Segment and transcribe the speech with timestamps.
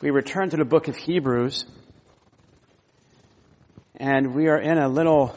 [0.00, 1.66] we return to the book of Hebrews,
[3.96, 5.36] and we are in a little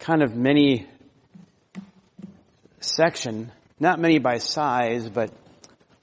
[0.00, 0.88] kind of mini
[2.80, 5.30] section, not many by size, but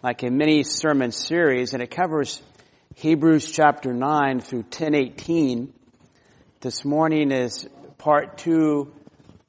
[0.01, 2.41] like a mini sermon series, and it covers
[2.95, 5.73] Hebrews chapter 9 through 1018.
[6.61, 7.67] This morning is
[7.97, 8.93] part two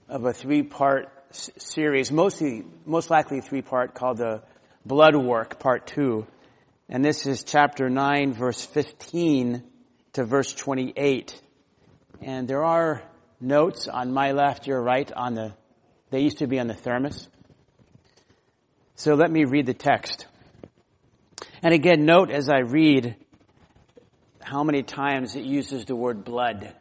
[0.09, 4.43] of a three part series, mostly, most likely three part called the
[4.85, 6.27] blood work part two.
[6.89, 9.63] And this is chapter 9 verse 15
[10.15, 11.39] to verse 28.
[12.23, 13.03] And there are
[13.41, 15.53] notes on my left, your right on the,
[16.11, 17.29] they used to be on the thermos.
[18.95, 20.27] So let me read the text.
[21.63, 23.17] And again, note as I read
[24.41, 26.73] how many times it uses the word blood.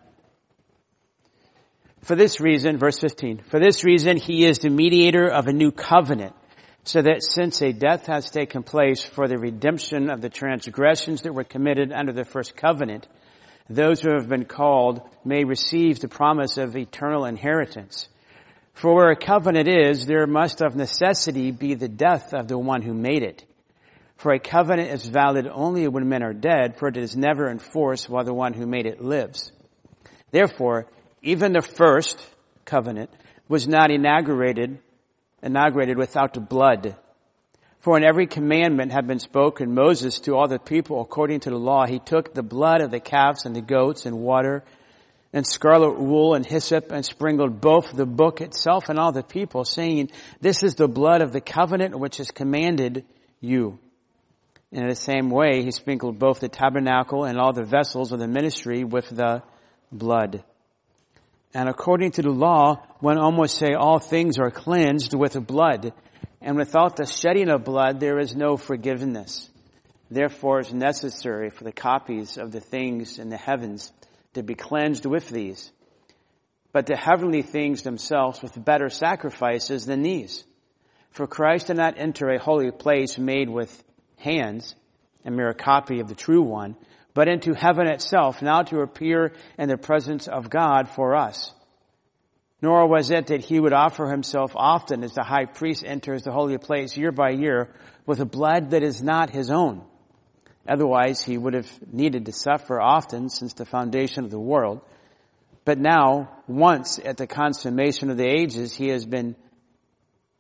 [2.03, 5.71] For this reason, verse 15, for this reason he is the mediator of a new
[5.71, 6.33] covenant
[6.87, 11.33] so that since a death has taken place for the redemption of the transgressions that
[11.33, 13.05] were committed under the first covenant,
[13.69, 18.07] those who have been called may receive the promise of eternal inheritance.
[18.71, 22.81] For where a covenant is, there must of necessity be the death of the one
[22.81, 23.43] who made it.
[24.15, 28.07] For a covenant is valid only when men are dead, for it is never enforced
[28.07, 29.51] while the one who made it lives.
[30.31, 30.87] Therefore,
[31.21, 32.25] even the first
[32.63, 33.09] covenant
[33.49, 34.79] was not inaugurated
[35.47, 36.95] inaugurated without blood.
[37.79, 41.57] For when every commandment had been spoken, Moses to all the people according to the
[41.57, 44.63] law, he took the blood of the calves and the goats and water
[45.33, 49.63] and scarlet wool and hyssop and sprinkled both the book itself and all the people
[49.65, 50.09] saying,
[50.41, 53.05] this is the blood of the covenant which is commanded
[53.39, 53.79] you.
[54.71, 58.19] And in the same way, he sprinkled both the tabernacle and all the vessels of
[58.19, 59.43] the ministry with the
[59.91, 60.43] blood.
[61.53, 65.93] And according to the law, one almost say all things are cleansed with blood.
[66.41, 69.49] And without the shedding of blood, there is no forgiveness.
[70.09, 73.91] Therefore, it's necessary for the copies of the things in the heavens
[74.33, 75.71] to be cleansed with these.
[76.71, 80.43] But the heavenly things themselves with better sacrifices than these.
[81.11, 83.83] For Christ did not enter a holy place made with
[84.17, 84.75] hands,
[85.25, 86.75] a mere copy of the true one,
[87.17, 91.51] but into heaven itself, now to appear in the presence of God for us.
[92.61, 96.31] Nor was it that he would offer himself often as the high priest enters the
[96.31, 97.73] holy place year by year
[98.05, 99.81] with a blood that is not his own.
[100.69, 104.81] Otherwise, he would have needed to suffer often since the foundation of the world.
[105.65, 109.35] But now, once at the consummation of the ages, he has been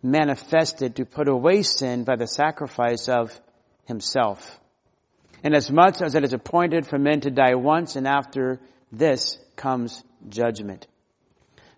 [0.03, 3.31] manifested to put away sin by the sacrifice of
[3.85, 4.59] himself.
[5.43, 8.59] Inasmuch as much as it is appointed for men to die once and after
[8.91, 10.87] this comes judgment.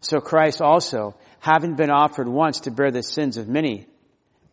[0.02, 3.88] So Christ also, having been offered once to bear the sins of many,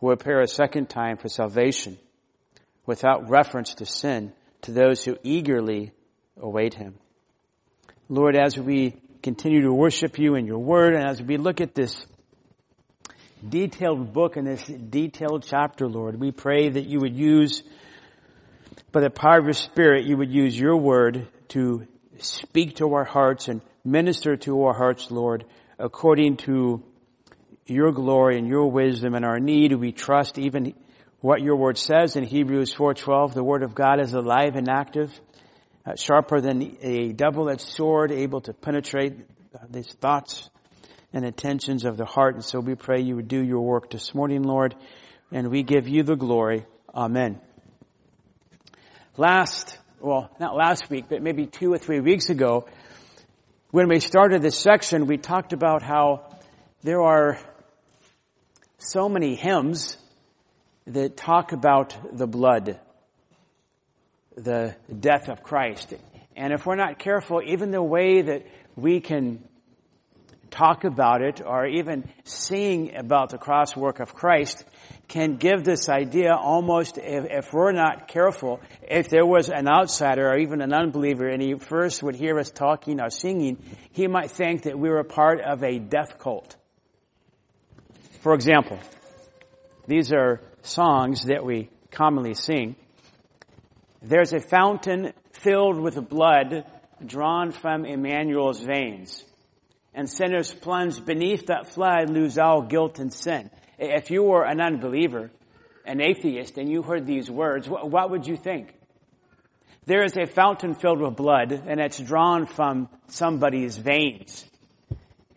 [0.01, 1.97] will appear a second time for salvation,
[2.85, 5.91] without reference to sin, to those who eagerly
[6.39, 6.95] await him.
[8.09, 11.73] Lord, as we continue to worship you in your word, and as we look at
[11.73, 12.05] this
[13.47, 17.63] detailed book and this detailed chapter, Lord, we pray that you would use
[18.97, 21.85] by the power of your Spirit, you would use your word to
[22.17, 25.45] speak to our hearts and minister to our hearts, Lord,
[25.77, 26.83] according to
[27.67, 29.71] your glory and your wisdom and our need.
[29.73, 30.73] We trust even
[31.19, 33.35] what your word says in Hebrews 4:12.
[33.35, 35.13] The word of God is alive and active,
[35.85, 39.13] uh, sharper than a double-edged sword, able to penetrate
[39.69, 40.49] these thoughts
[41.13, 42.33] and intentions of the heart.
[42.33, 44.73] And so we pray you would do your work this morning, Lord,
[45.31, 46.65] and we give you the glory.
[46.95, 47.41] Amen
[49.17, 52.67] last, well, not last week, but maybe two or three weeks ago,
[53.71, 56.33] when we started this section, we talked about how
[56.83, 57.39] there are
[58.77, 59.97] so many hymns
[60.85, 62.79] that talk about the blood,
[64.35, 65.93] the death of Christ.
[66.35, 68.45] And if we're not careful, even the way that
[68.75, 69.43] we can
[70.49, 74.63] talk about it or even sing about the cross work of Christ
[75.07, 80.29] can give this idea almost, if, if, we're not careful, if there was an outsider
[80.29, 83.57] or even an unbeliever and he first would hear us talking or singing,
[83.91, 86.55] he might think that we were part of a death cult.
[88.21, 88.79] For example,
[89.87, 92.75] these are songs that we commonly sing.
[94.01, 96.65] There's a fountain filled with blood
[97.05, 99.23] drawn from Emmanuel's veins.
[99.93, 103.49] And sinners plunged beneath that flood lose all guilt and sin.
[103.79, 105.31] If you were an unbeliever,
[105.85, 108.73] an atheist, and you heard these words, what would you think?
[109.85, 114.45] There is a fountain filled with blood, and it's drawn from somebody's veins.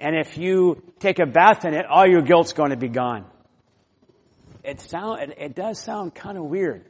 [0.00, 3.26] And if you take a bath in it, all your guilt's going to be gone.
[4.64, 6.84] It sound, it, does sound kind of weird.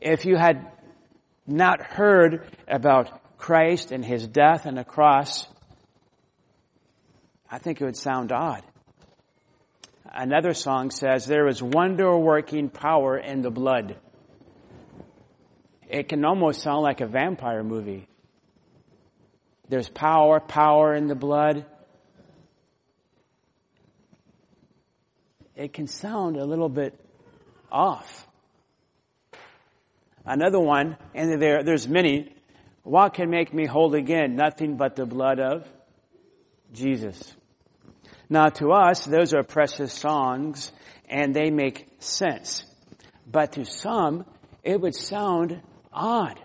[0.00, 0.66] if you had
[1.46, 5.46] not heard about Christ and His death on the cross,
[7.50, 8.62] I think it would sound odd.
[10.10, 13.96] Another song says, there is wonder working power in the blood.
[15.88, 18.08] It can almost sound like a vampire movie.
[19.68, 21.66] There's power, power in the blood.
[25.56, 26.98] It can sound a little bit
[27.70, 28.26] off.
[30.24, 32.34] Another one, and there, there's many.
[32.82, 34.36] What can make me whole again?
[34.36, 35.66] Nothing but the blood of
[36.72, 37.34] Jesus.
[38.30, 40.72] Now to us, those are precious songs
[41.08, 42.64] and they make sense.
[43.30, 44.24] But to some,
[44.62, 45.60] it would sound
[45.92, 46.38] odd.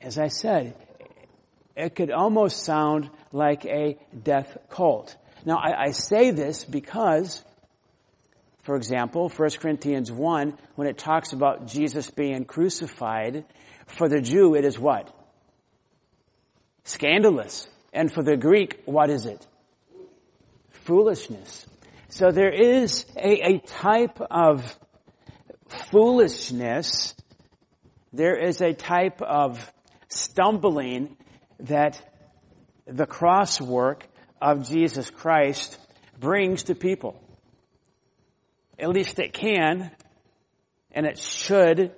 [0.00, 0.74] As I said,
[1.76, 5.16] it could almost sound like a death cult.
[5.44, 7.42] Now I, I say this because,
[8.62, 13.44] for example, 1 Corinthians 1, when it talks about Jesus being crucified,
[13.86, 15.12] for the Jew it is what?
[16.84, 17.68] Scandalous.
[17.92, 19.46] And for the Greek, what is it?
[20.84, 21.66] Foolishness.
[22.08, 24.78] So there is a, a type of
[25.90, 27.14] foolishness.
[28.12, 29.72] There is a type of
[30.08, 31.16] stumbling
[31.60, 32.02] that
[32.86, 34.06] the cross work
[34.40, 35.78] of Jesus Christ
[36.18, 37.18] brings to people.
[38.78, 39.90] At least it can,
[40.90, 41.92] and it should,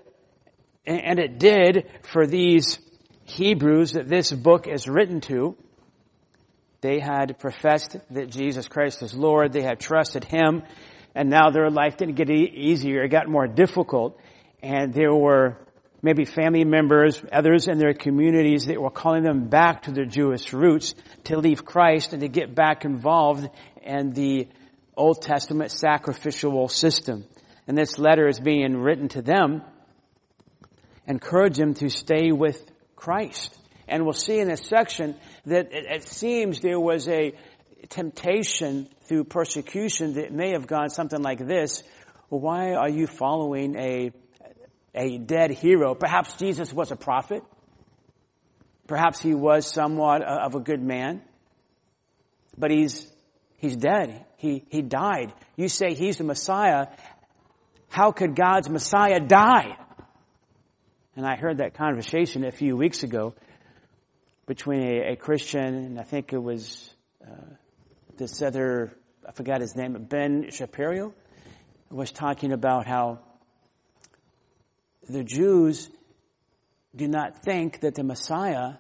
[0.87, 2.79] and it did for these
[3.25, 5.57] Hebrews that this book is written to.
[6.85, 9.55] They had professed that Jesus Christ is Lord.
[9.55, 10.65] They had trusted Him.
[11.15, 13.03] And now their life didn't get easier.
[13.03, 14.21] It got more difficult.
[14.63, 15.57] And there were
[16.03, 20.53] maybe family members, others in their communities that were calling them back to their Jewish
[20.53, 20.95] roots
[21.25, 23.49] to leave Christ and to get back involved
[23.83, 24.47] in the
[24.95, 27.25] Old Testament sacrificial system.
[27.67, 29.63] And this letter is being written to them,
[31.07, 32.63] encourage them to stay with
[32.95, 33.59] Christ.
[33.89, 35.17] And we'll see in this section
[35.47, 37.35] that it, it seems there was a
[37.89, 41.83] temptation through persecution that may have gone something like this.
[42.31, 44.13] Well, why are you following a,
[44.95, 45.95] a dead hero?
[45.95, 47.43] Perhaps Jesus was a prophet.
[48.87, 51.23] Perhaps he was somewhat of a good man.
[52.57, 53.11] But he's,
[53.59, 54.25] he's dead.
[54.37, 55.33] He, he died.
[55.57, 56.87] You say he's the Messiah.
[57.89, 59.77] How could God's Messiah die?
[61.17, 63.35] And I heard that conversation a few weeks ago
[64.47, 67.35] between a, a Christian and I think it was uh,
[68.17, 68.97] this other,
[69.27, 71.15] I forgot his name, Ben Shapiro,
[71.91, 73.21] was talking about how
[75.09, 75.89] the Jews
[76.95, 78.75] do not think that the Messiah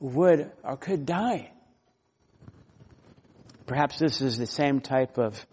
[0.00, 1.50] would or could die.
[3.66, 5.44] Perhaps this is the same type of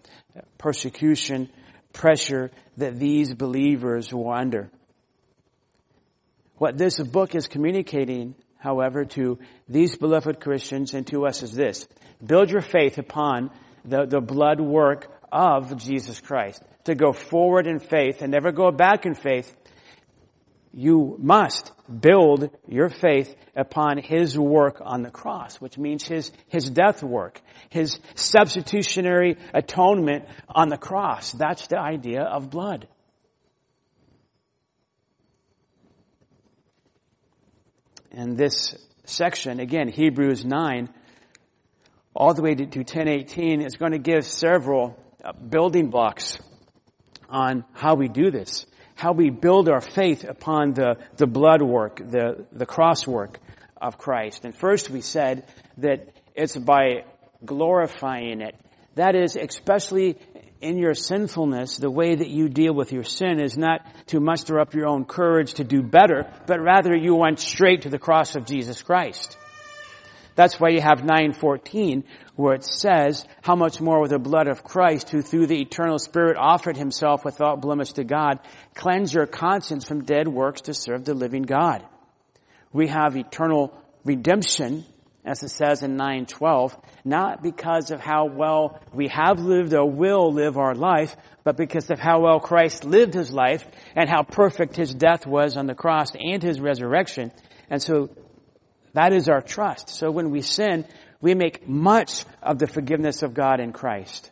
[0.57, 1.49] persecution,
[1.93, 4.69] pressure that these believers were under.
[6.57, 11.87] What this book is communicating however, to these beloved Christians and to us is this.
[12.25, 13.49] Build your faith upon
[13.83, 16.61] the, the blood work of Jesus Christ.
[16.85, 19.53] To go forward in faith and never go back in faith,
[20.73, 26.69] you must build your faith upon His work on the cross, which means His, His
[26.69, 31.31] death work, His substitutionary atonement on the cross.
[31.33, 32.87] That's the idea of blood.
[38.11, 38.75] In this
[39.05, 40.89] section, again, Hebrews 9,
[42.13, 46.39] all the way to, to 1018, is going to give several uh, building blocks
[47.29, 48.65] on how we do this,
[48.95, 53.39] how we build our faith upon the, the blood work, the, the cross work
[53.81, 54.45] of Christ.
[54.45, 55.45] And first we said
[55.77, 57.05] that it's by
[57.43, 58.55] glorifying it.
[58.95, 60.17] That is, especially
[60.61, 64.59] in your sinfulness, the way that you deal with your sin is not to muster
[64.59, 68.35] up your own courage to do better, but rather you went straight to the cross
[68.35, 69.37] of Jesus Christ.
[70.35, 72.03] That's why you have 914
[72.35, 75.99] where it says, how much more with the blood of Christ who through the eternal
[75.99, 78.39] spirit offered himself without blemish to God,
[78.73, 81.85] cleanse your conscience from dead works to serve the living God.
[82.73, 84.85] We have eternal redemption
[85.23, 86.75] as it says in 912,
[87.05, 91.89] not because of how well we have lived or will live our life, but because
[91.91, 95.75] of how well Christ lived his life and how perfect his death was on the
[95.75, 97.31] cross and his resurrection.
[97.69, 98.09] And so
[98.93, 99.89] that is our trust.
[99.89, 100.85] So when we sin,
[101.21, 104.31] we make much of the forgiveness of God in Christ.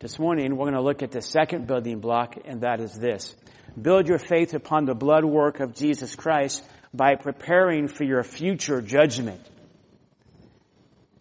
[0.00, 3.34] This morning, we're going to look at the second building block, and that is this.
[3.82, 8.80] Build your faith upon the blood work of Jesus Christ by preparing for your future
[8.80, 9.40] judgment.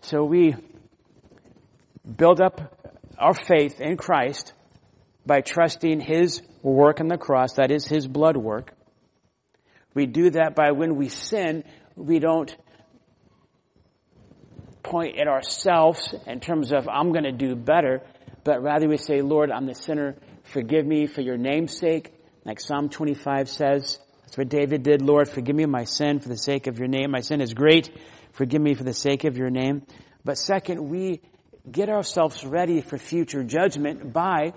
[0.02, 0.56] So we
[2.16, 2.74] build up
[3.18, 4.54] our faith in Christ
[5.26, 8.74] by trusting His work on the cross, that is His blood work.
[9.94, 11.64] We do that by when we sin,
[11.96, 12.56] we don't
[14.84, 18.04] point at ourselves in terms of, I'm going to do better,
[18.44, 20.16] but rather we say, Lord, I'm the sinner.
[20.44, 22.14] Forgive me for your name's sake.
[22.48, 25.01] Like Psalm 25 says, that's what David did.
[25.01, 27.12] Lord, forgive me my sin for the sake of your name.
[27.12, 27.92] My sin is great.
[28.32, 29.86] Forgive me for the sake of your name.
[30.24, 31.20] But second, we
[31.70, 34.54] get ourselves ready for future judgment by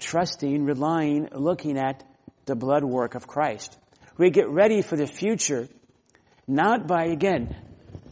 [0.00, 2.02] trusting, relying, looking at
[2.44, 3.78] the blood work of Christ.
[4.18, 5.68] We get ready for the future
[6.48, 7.54] not by, again,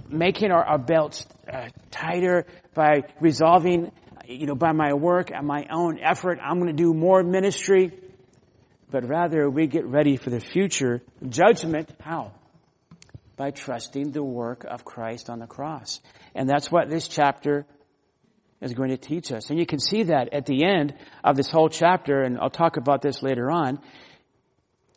[0.09, 3.91] making our, our belts uh, tighter, by resolving,
[4.29, 7.93] you know, by my work and my own effort, I'm going to do more ministry.
[8.95, 11.91] But rather, we get ready for the future judgment.
[12.01, 12.31] How?
[13.35, 15.99] By trusting the work of Christ on the cross.
[16.33, 17.67] And that's what this chapter
[18.61, 19.51] is going to teach us.
[19.51, 22.77] And you can see that at the end of this whole chapter, and I'll talk
[22.77, 23.81] about this later on.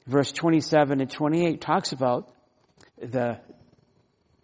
[0.05, 2.29] Verse 27 and 28 talks about
[3.01, 3.39] the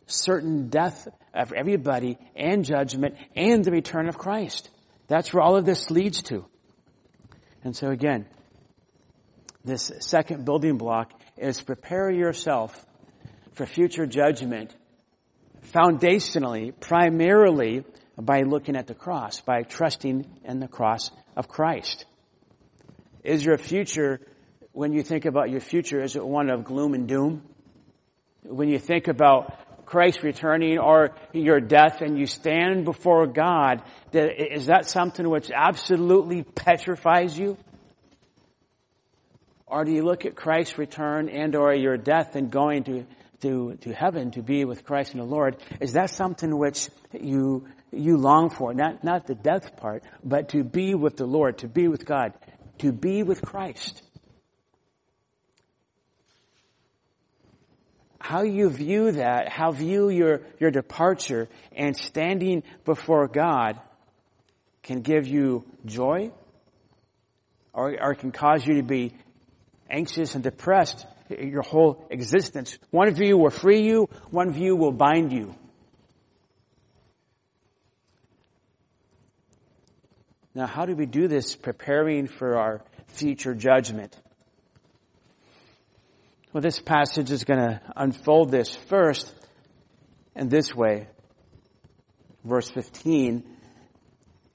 [0.07, 4.71] certain death of everybody and judgment and the return of Christ.
[5.09, 6.43] That's where all of this leads to.
[7.63, 8.25] And so again,
[9.63, 12.85] this second building block is prepare yourself
[13.53, 14.75] for future judgment
[15.71, 17.85] foundationally, primarily
[18.17, 22.05] by looking at the cross, by trusting in the cross of Christ.
[23.23, 24.19] Is your future,
[24.73, 27.43] when you think about your future, is it one of gloom and doom?
[28.43, 34.65] When you think about Christ returning or your death and you stand before God, is
[34.65, 37.57] that something which absolutely petrifies you?
[39.73, 43.07] Or do you look at Christ's return and or your death and going to,
[43.41, 45.57] to, to heaven to be with Christ and the Lord?
[45.81, 48.75] Is that something which you, you long for?
[48.75, 52.33] Not, not the death part, but to be with the Lord, to be with God,
[52.77, 54.03] to be with Christ.
[58.19, 63.77] how you view that, how view your, your departure and standing before God
[64.81, 66.31] can give you joy
[67.73, 69.13] or, or can cause you to be
[69.93, 72.77] anxious and depressed your whole existence.
[72.89, 75.55] One view will free you, one view will bind you.
[80.55, 84.15] Now, how do we do this preparing for our future judgment?
[86.51, 89.33] Well, this passage is going to unfold this first
[90.35, 91.07] in this way.
[92.43, 93.43] Verse 15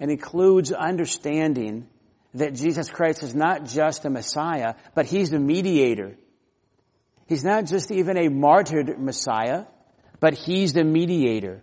[0.01, 1.89] and includes understanding
[2.35, 6.17] that Jesus Christ is not just a Messiah, but He's the mediator.
[7.27, 9.65] He's not just even a martyred Messiah,
[10.21, 11.63] but He's the mediator.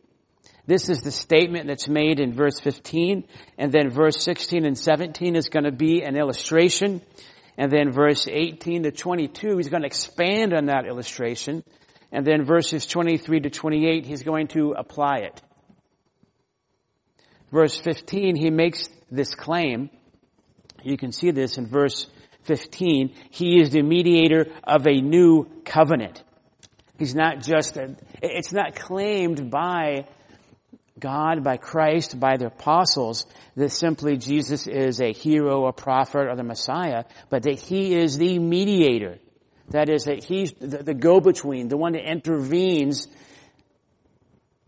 [0.67, 5.35] This is the statement that's made in verse 15, and then verse 16 and 17
[5.35, 7.01] is going to be an illustration
[7.57, 11.63] and then verse 18 to 22, he's going to expand on that illustration.
[12.11, 15.41] And then verses 23 to 28, he's going to apply it.
[17.51, 19.89] Verse 15, he makes this claim.
[20.85, 22.07] You can see this in verse
[22.43, 23.13] 15.
[23.31, 26.23] He is the mediator of a new covenant.
[26.99, 30.05] He's not just a, it's not claimed by
[30.97, 33.25] God, by Christ, by the apostles,
[33.55, 38.17] that simply Jesus is a hero, a prophet, or the Messiah, but that He is
[38.17, 39.17] the mediator.
[39.69, 43.07] That is, that He's the, the go-between, the one that intervenes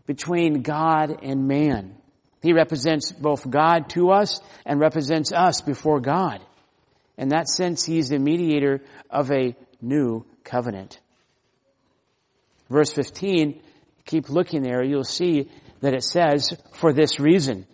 [0.04, 1.97] between God and man.
[2.40, 6.40] He represents both God to us and represents us before God.
[7.16, 8.80] In that sense, He's the mediator
[9.10, 11.00] of a new covenant.
[12.70, 13.60] Verse 15,
[14.04, 17.66] keep looking there, you'll see that it says, for this reason.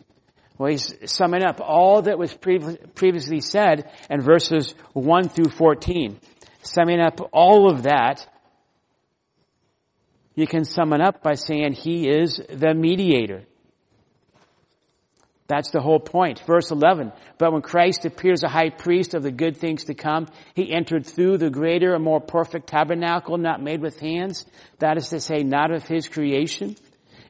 [0.56, 6.20] Well, he's summing up all that was previously said in verses 1 through 14.
[6.62, 8.26] Summing up all of that,
[10.36, 13.42] you can sum it up by saying he is the mediator.
[15.46, 16.40] That's the whole point.
[16.46, 17.12] Verse 11.
[17.38, 21.04] But when Christ appears a high priest of the good things to come, he entered
[21.06, 24.46] through the greater and more perfect tabernacle not made with hands.
[24.78, 26.76] That is to say, not of his creation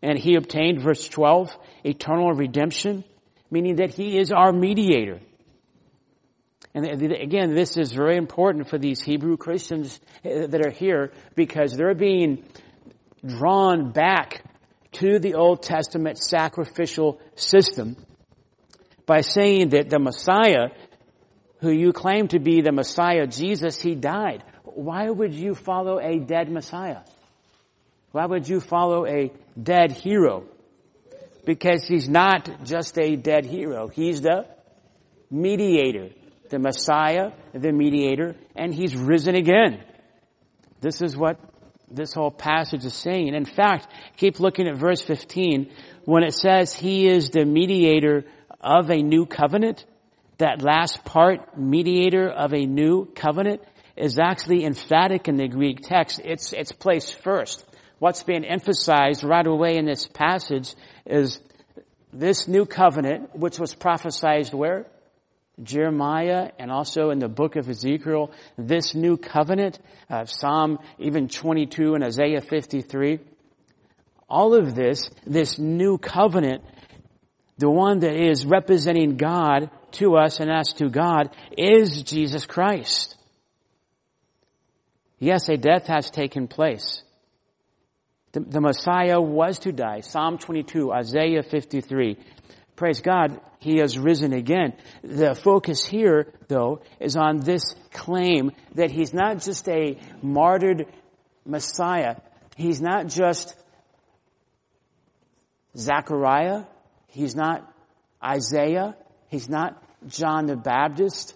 [0.04, 3.04] and he obtained, verse 12, eternal redemption,
[3.50, 5.18] meaning that he is our mediator.
[6.75, 11.73] And again, this is very important for these Hebrew Christians uh, that are here because
[11.75, 12.44] they're being
[13.25, 14.44] drawn back
[14.95, 17.97] to the Old Testament sacrificial system
[19.07, 20.71] by saying that the Messiah,
[21.61, 24.43] who you claim to be the Messiah, Jesus, he died.
[24.65, 27.01] Why would you follow a dead Messiah?
[28.13, 30.47] Why would you follow a dead hero?
[31.45, 33.89] because he's not just a dead hero.
[33.89, 34.47] He's the
[35.31, 36.11] mediator,
[36.49, 39.83] the Messiah, the mediator, and he's risen again.
[40.81, 41.39] This is what
[41.91, 43.35] this whole passage is saying.
[43.35, 45.71] In fact, keep looking at verse 15.
[46.05, 48.25] When it says he is the mediator
[48.61, 49.85] of a new covenant,
[50.38, 53.62] that last part, mediator of a new covenant,
[53.97, 56.21] is actually emphatic in the Greek text.
[56.25, 57.64] It's, it's placed first.
[57.99, 60.75] What's being emphasized right away in this passage
[61.07, 61.38] is
[62.12, 64.87] this new covenant, which was prophesied where?
[65.62, 69.78] Jeremiah and also in the book of Ezekiel, this new covenant,
[70.11, 73.20] uh, Psalm even 22 and Isaiah 53.
[74.28, 76.64] All of this, this new covenant,
[77.58, 83.16] the one that is representing God to us and us to God, is Jesus Christ.
[85.20, 87.02] Yes, a death has taken place.
[88.32, 90.00] The, the Messiah was to die.
[90.00, 92.18] Psalm 22, Isaiah 53.
[92.75, 94.75] Praise God, He has risen again.
[95.02, 100.85] The focus here, though, is on this claim that He's not just a martyred
[101.47, 102.16] Messiah.
[102.56, 103.56] He's not just
[105.75, 106.64] Zechariah.
[107.06, 107.66] He's not
[108.23, 108.97] Isaiah.
[109.30, 111.35] He's not John the Baptist.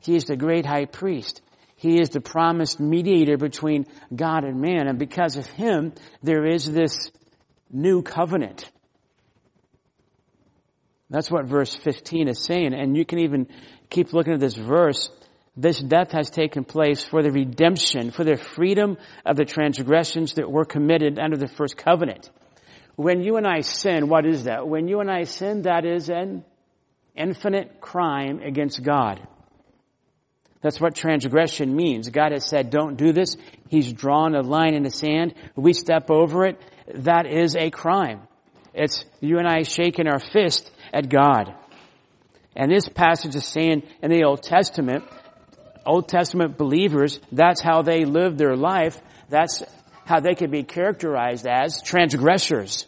[0.00, 1.42] He is the great high priest.
[1.76, 4.88] He is the promised mediator between God and man.
[4.88, 5.92] And because of him,
[6.22, 7.10] there is this
[7.70, 8.70] new covenant.
[11.10, 12.74] That's what verse 15 is saying.
[12.74, 13.48] And you can even
[13.90, 15.10] keep looking at this verse.
[15.56, 20.50] This death has taken place for the redemption, for the freedom of the transgressions that
[20.50, 22.30] were committed under the first covenant.
[22.96, 24.66] When you and I sin, what is that?
[24.66, 26.44] When you and I sin, that is an
[27.14, 29.26] infinite crime against God.
[30.62, 32.08] That's what transgression means.
[32.08, 33.36] God has said, don't do this.
[33.68, 35.34] He's drawn a line in the sand.
[35.54, 36.60] We step over it.
[36.94, 38.22] That is a crime.
[38.74, 41.54] It's you and I shaking our fist at God.
[42.54, 45.04] And this passage is saying in the Old Testament,
[45.84, 49.00] Old Testament believers, that's how they lived their life.
[49.28, 49.62] That's
[50.04, 52.86] how they could be characterized as transgressors.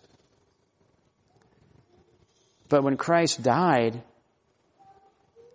[2.69, 4.03] But when Christ died,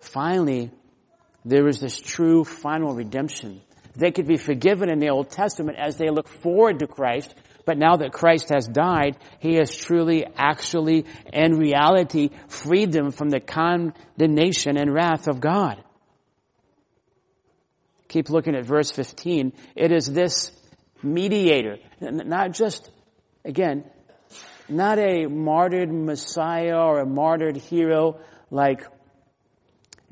[0.01, 0.71] finally
[1.45, 3.61] there was this true final redemption.
[3.95, 7.33] They could be forgiven in the Old Testament as they look forward to Christ,
[7.65, 13.29] but now that Christ has died, He has truly, actually, and reality freed them from
[13.29, 15.83] the condemnation and wrath of God.
[18.07, 19.53] Keep looking at verse 15.
[19.75, 20.51] It is this
[21.01, 22.89] mediator, not just,
[23.43, 23.85] again,
[24.69, 28.85] not a martyred Messiah or a martyred hero like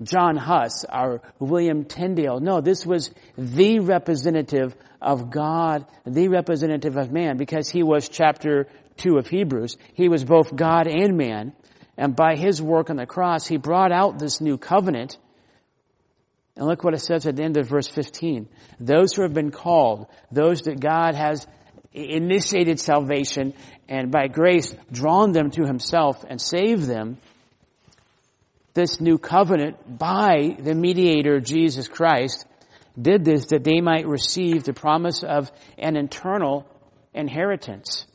[0.02, 2.40] John Huss or William Tyndale.
[2.40, 8.68] No, this was the representative of God, the representative of man, because he was chapter
[8.98, 9.78] 2 of Hebrews.
[9.94, 11.54] He was both God and man.
[11.98, 15.18] And by his work on the cross, he brought out this new covenant.
[16.56, 18.48] And look what it says at the end of verse 15.
[18.80, 21.46] Those who have been called, those that God has
[21.94, 23.54] initiated salvation
[23.90, 27.18] and by grace drawn them to himself and saved them,
[28.74, 32.46] this new covenant by the mediator Jesus Christ
[33.00, 36.66] did this that they might receive the promise of an eternal
[37.14, 38.06] inheritance.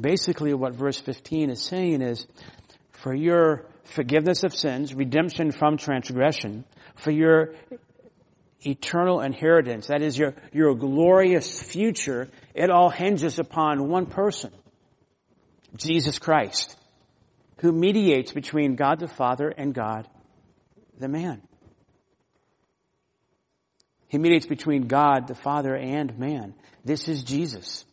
[0.00, 2.26] Basically what verse 15 is saying is,
[2.90, 6.64] for your forgiveness of sins, redemption from transgression,
[6.96, 7.54] for your
[8.66, 14.50] eternal inheritance, that is your, your glorious future, it all hinges upon one person.
[15.76, 16.76] Jesus Christ,
[17.58, 20.08] who mediates between God the Father and God
[20.98, 21.42] the man.
[24.08, 26.54] He mediates between God the Father and man.
[26.84, 27.84] This is Jesus.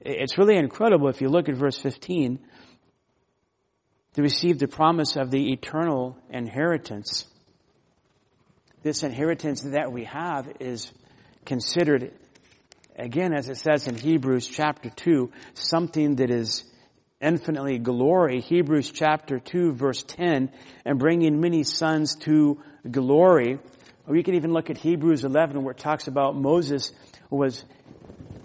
[0.00, 2.38] It's really incredible if you look at verse 15
[4.14, 7.26] to receive the promise of the eternal inheritance.
[8.82, 10.90] This inheritance that we have is
[11.44, 12.12] considered
[13.00, 16.64] again, as it says in Hebrews chapter 2, something that is
[17.20, 18.40] infinitely glory.
[18.40, 20.50] Hebrews chapter 2 verse 10,
[20.84, 23.58] and bringing many sons to glory.
[24.06, 26.92] Or you can even look at Hebrews 11 where it talks about Moses
[27.30, 27.64] was,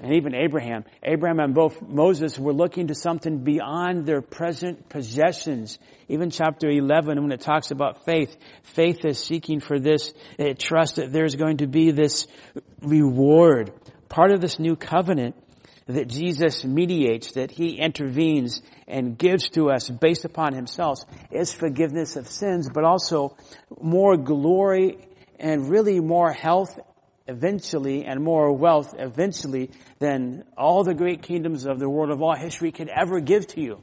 [0.02, 0.86] and even Abraham.
[1.04, 5.80] Abraham and both Moses were looking to something beyond their present possessions.
[6.08, 10.14] Even chapter 11 when it talks about faith, faith is seeking for this,
[10.60, 12.28] trust that there's going to be this
[12.82, 13.74] reward
[14.10, 15.36] part of this new covenant
[15.88, 21.00] that Jesus mediates, that He intervenes and gives to us based upon Himself
[21.32, 23.36] is forgiveness of sins, but also
[23.80, 24.98] more glory
[25.40, 26.80] and really more health
[27.28, 32.36] eventually and more wealth eventually than all the great kingdoms of the world of all
[32.36, 33.82] history could ever give to you.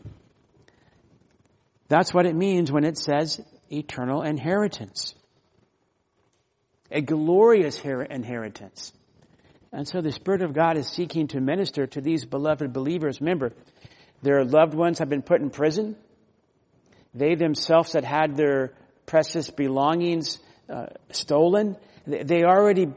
[1.89, 5.15] That's what it means when it says eternal inheritance.
[6.91, 8.93] A glorious inheritance.
[9.73, 13.21] And so the Spirit of God is seeking to minister to these beloved believers.
[13.21, 13.53] Remember,
[14.21, 15.97] their loved ones have been put in prison.
[17.15, 18.75] They themselves had had their
[19.07, 21.77] precious belongings uh, stolen.
[22.07, 22.89] They already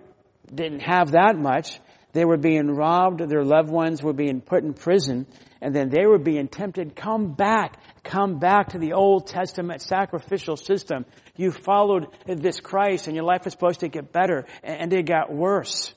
[0.54, 1.80] didn't have that much.
[2.14, 3.20] They were being robbed.
[3.20, 5.28] Their loved ones were being put in prison.
[5.62, 10.58] And then they were being tempted, come back, come back to the Old Testament sacrificial
[10.58, 11.06] system.
[11.36, 15.34] You followed this Christ and your life was supposed to get better and it got
[15.34, 15.94] worse.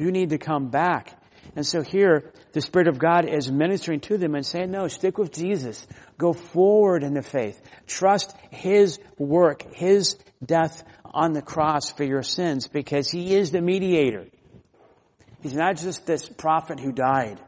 [0.00, 1.14] You need to come back.
[1.54, 5.18] And so here, the Spirit of God is ministering to them and saying, no, stick
[5.18, 5.86] with Jesus.
[6.16, 7.60] Go forward in the faith.
[7.86, 13.60] Trust His work, His death on the cross for your sins because He is the
[13.60, 14.24] mediator.
[15.42, 17.38] He's not just this prophet who died.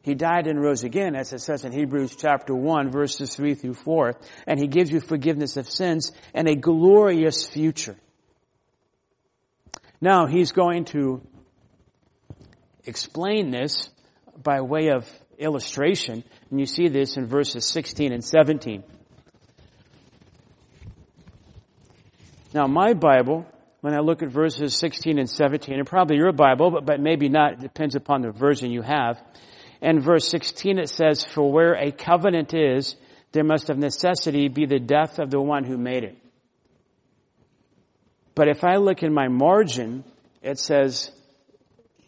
[0.00, 3.74] He died and rose again, as it says in Hebrews chapter 1, verses 3 through
[3.74, 4.14] 4.
[4.46, 7.96] And He gives you forgiveness of sins and a glorious future.
[10.00, 11.22] Now, He's going to
[12.84, 13.90] explain this
[14.42, 18.82] by way of illustration, and you see this in verses 16 and 17.
[22.54, 23.46] Now, my Bible,
[23.80, 27.28] when I look at verses 16 and 17, and probably your Bible, but, but maybe
[27.28, 29.20] not, it depends upon the version you have.
[29.80, 32.94] In verse 16 it says, For where a covenant is,
[33.32, 36.16] there must of necessity be the death of the one who made it.
[38.34, 40.04] But if I look in my margin,
[40.42, 41.10] it says,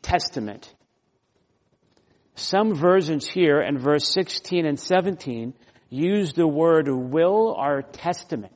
[0.04, 0.72] testament.
[2.36, 5.54] Some versions here in verse 16 and 17
[5.88, 8.52] use the word will or testament.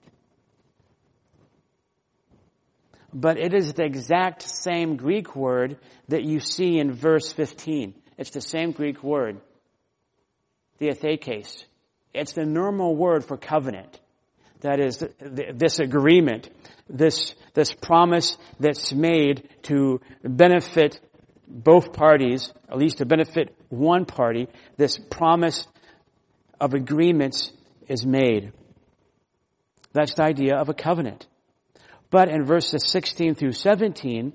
[3.15, 7.95] But it is the exact same Greek word that you see in verse 15.
[8.19, 9.41] It's the same Greek word.
[10.81, 11.65] Diathekes.
[12.13, 13.99] It's the normal word for covenant.
[14.61, 16.51] That is, this agreement,
[16.91, 21.01] this, this promise that's made to benefit
[21.49, 25.67] both parties, at least to benefit one party, this promise
[26.61, 27.51] of agreements
[27.89, 28.53] is made.
[29.93, 31.27] That's the idea of a covenant.
[32.11, 34.33] But in verses 16 through 17,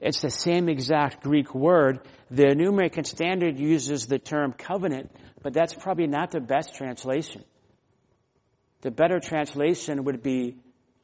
[0.00, 2.00] it's the same exact Greek word.
[2.30, 5.10] The New American Standard uses the term covenant,
[5.42, 7.44] but that's probably not the best translation.
[8.80, 10.56] The better translation would be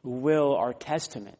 [0.02, 1.38] will or testament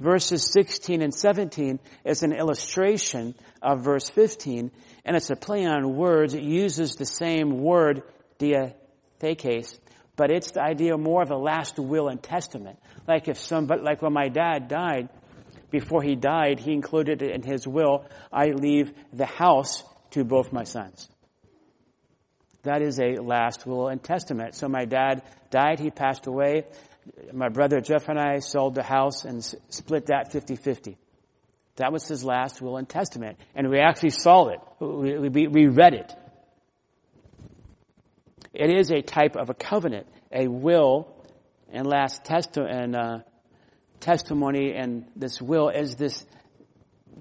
[0.00, 4.70] verses 16 and 17 is an illustration of verse 15,
[5.04, 6.34] and it's a play on words.
[6.34, 8.02] It uses the same word,
[8.38, 9.78] diathekes,
[10.16, 12.78] but it's the idea more of a last will and testament.
[13.06, 15.08] Like if somebody, like when my dad died,
[15.70, 20.64] before he died, he included in his will, I leave the house to both my
[20.64, 21.08] sons.
[22.62, 24.54] That is a last will and testament.
[24.54, 26.64] So my dad died, he passed away
[27.32, 30.96] my brother Jeff and I sold the house and split that 50-50.
[31.76, 33.38] That was his last will and testament.
[33.54, 34.60] And we actually saw it.
[34.80, 36.12] We, we, we read it.
[38.52, 41.08] It is a type of a covenant, a will
[41.72, 43.18] and last testi- and, uh,
[44.00, 46.24] testimony and this will is this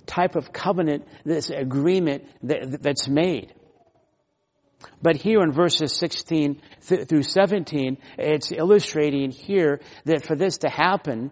[0.05, 3.53] type of covenant, this agreement that, that's made.
[5.01, 10.69] But here in verses 16 th- through 17, it's illustrating here that for this to
[10.69, 11.31] happen,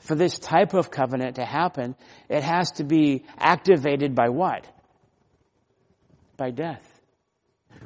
[0.00, 1.96] for this type of covenant to happen,
[2.28, 4.66] it has to be activated by what?
[6.36, 6.82] By death.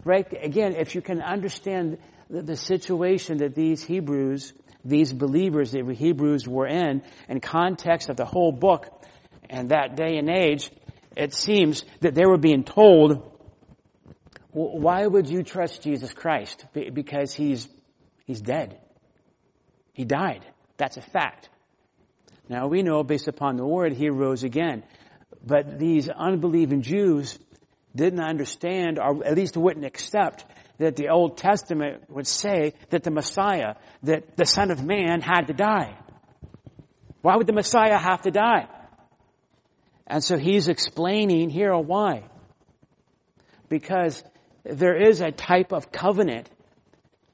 [0.05, 0.27] Right?
[0.43, 4.53] Again, if you can understand the, the situation that these Hebrews,
[4.85, 8.89] these believers, the Hebrews were in, in context of the whole book
[9.49, 10.71] and that day and age,
[11.17, 13.31] it seems that they were being told
[14.53, 16.65] why would you trust Jesus Christ?
[16.73, 17.69] Because he's,
[18.27, 18.79] he's dead.
[19.93, 20.45] He died.
[20.77, 21.49] That's a fact.
[22.49, 24.83] Now we know based upon the word he rose again.
[25.47, 27.39] But these unbelieving Jews
[27.95, 30.45] didn't understand or at least wouldn't accept
[30.79, 35.43] that the Old Testament would say that the Messiah, that the Son of Man had
[35.47, 35.97] to die.
[37.23, 38.67] Why would the Messiah have to die?
[40.07, 42.25] And so he's explaining here why.
[43.69, 44.25] Because
[44.65, 46.49] there is a type of covenant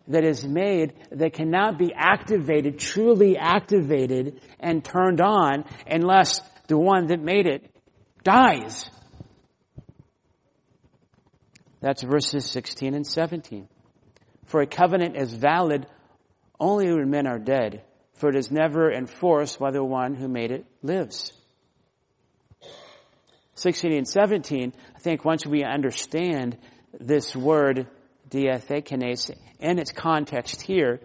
[0.09, 7.09] that is made that cannot be activated, truly activated and turned on unless the one
[7.09, 7.69] that made it
[8.23, 8.89] dies.
[11.81, 13.69] That's verses 16 and 17.
[14.47, 15.87] For a covenant is valid
[16.59, 17.83] only when men are dead,
[18.15, 21.33] for it is never enforced while the one who made it lives.
[23.55, 26.59] 16 and 17, I think once we understand
[27.01, 27.87] this word
[28.31, 29.31] diathekenes
[29.61, 31.01] and its context here,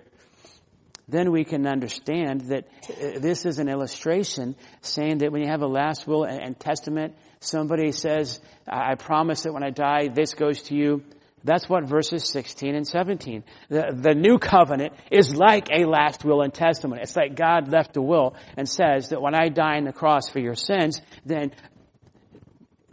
[1.07, 5.61] then we can understand that uh, this is an illustration saying that when you have
[5.61, 10.63] a last will and testament, somebody says, I promise that when I die, this goes
[10.63, 11.03] to you.
[11.43, 13.43] That's what verses 16 and 17.
[13.67, 17.01] The, the new covenant is like a last will and testament.
[17.01, 20.29] It's like God left a will and says that when I die on the cross
[20.29, 21.51] for your sins, then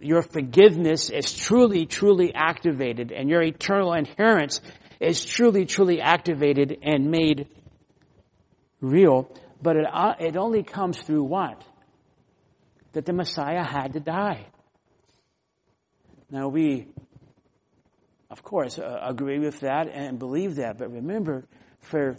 [0.01, 4.61] your forgiveness is truly, truly activated and your eternal inheritance
[5.01, 7.49] is truly, truly activated and made
[8.81, 9.31] real.
[9.61, 11.63] But it, uh, it only comes through what?
[12.93, 14.47] That the Messiah had to die.
[16.31, 16.87] Now we,
[18.31, 20.79] of course, uh, agree with that and believe that.
[20.79, 21.45] But remember,
[21.81, 22.17] for,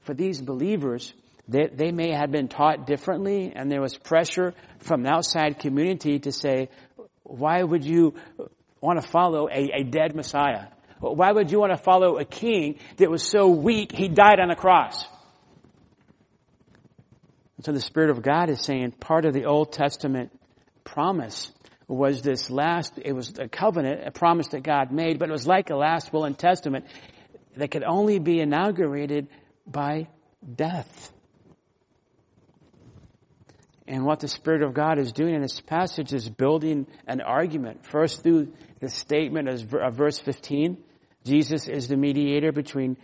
[0.00, 1.12] for these believers,
[1.48, 6.18] they, they may have been taught differently and there was pressure from the outside community
[6.20, 6.68] to say,
[7.22, 8.14] why would you
[8.80, 10.66] want to follow a, a dead Messiah?
[11.00, 14.50] Why would you want to follow a king that was so weak he died on
[14.50, 15.06] a cross?
[17.56, 20.30] And so the Spirit of God is saying part of the Old Testament
[20.84, 21.50] promise
[21.88, 25.46] was this last, it was a covenant, a promise that God made, but it was
[25.46, 26.86] like a last will and testament
[27.56, 29.28] that could only be inaugurated
[29.66, 30.08] by
[30.54, 31.11] death.
[33.86, 37.84] And what the Spirit of God is doing in this passage is building an argument.
[37.84, 40.76] First through the statement of verse 15.
[41.24, 42.96] Jesus is the mediator between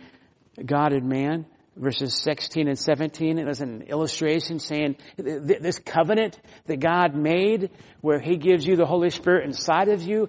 [0.65, 1.45] God and man.
[1.75, 7.69] Verses 16 and 17, it was an illustration saying this covenant that God made
[8.01, 10.27] where He gives you the Holy Spirit inside of you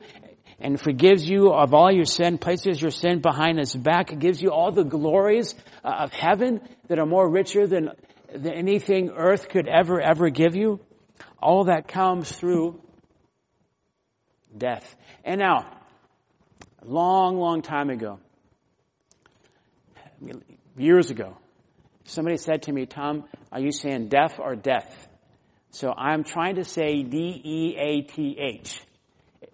[0.61, 4.51] and forgives you of all your sin, places your sin behind His back, gives you
[4.51, 7.91] all the glories uh, of heaven that are more richer than
[8.33, 10.81] than anything earth could ever, ever give you,
[11.43, 12.81] all that comes through
[14.57, 14.97] death.
[15.25, 15.79] And now,
[16.85, 18.19] long, long time ago,
[20.77, 21.37] years ago,
[22.05, 25.09] somebody said to me, Tom, are you saying deaf or death?
[25.71, 28.81] So I'm trying to say D-E-A-T-H.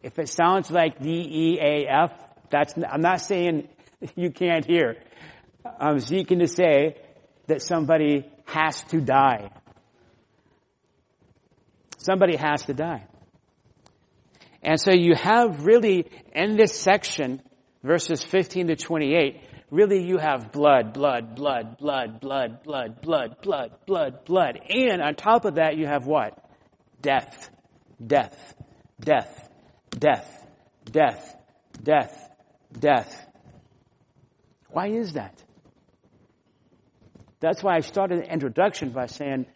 [0.03, 2.13] If it sounds like D-E-A-F,
[2.51, 3.69] that's, I'm not saying
[4.17, 4.97] you can't hear.
[5.79, 6.97] I'm seeking to say
[7.49, 9.51] that somebody has to die.
[11.99, 13.07] Somebody has to die.
[14.63, 17.43] And so you have really in this section,
[17.83, 23.71] verses 15 to 28, really you have blood, blood, blood, blood, blood, blood, blood, blood,
[23.87, 24.59] blood, blood.
[24.69, 26.39] And on top of that you have what?
[27.01, 27.51] Death,
[28.05, 28.55] death,
[28.99, 29.49] death,
[29.91, 30.47] death,
[30.85, 31.37] death,
[31.83, 32.31] death,
[32.79, 33.27] death.
[34.71, 35.43] Why is that?
[37.41, 39.47] That's why I started the introduction by saying,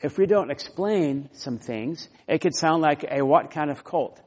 [0.00, 4.20] if we don't explain some things, it could sound like a what kind of cult?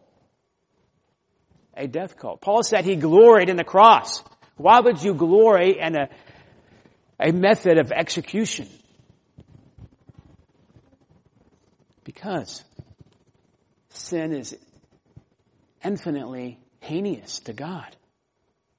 [1.75, 2.41] A death cult.
[2.41, 4.23] Paul said he gloried in the cross.
[4.57, 6.09] Why would you glory in a,
[7.19, 8.67] a method of execution?
[12.03, 12.63] Because
[13.89, 14.55] sin is
[15.83, 17.95] infinitely heinous to God.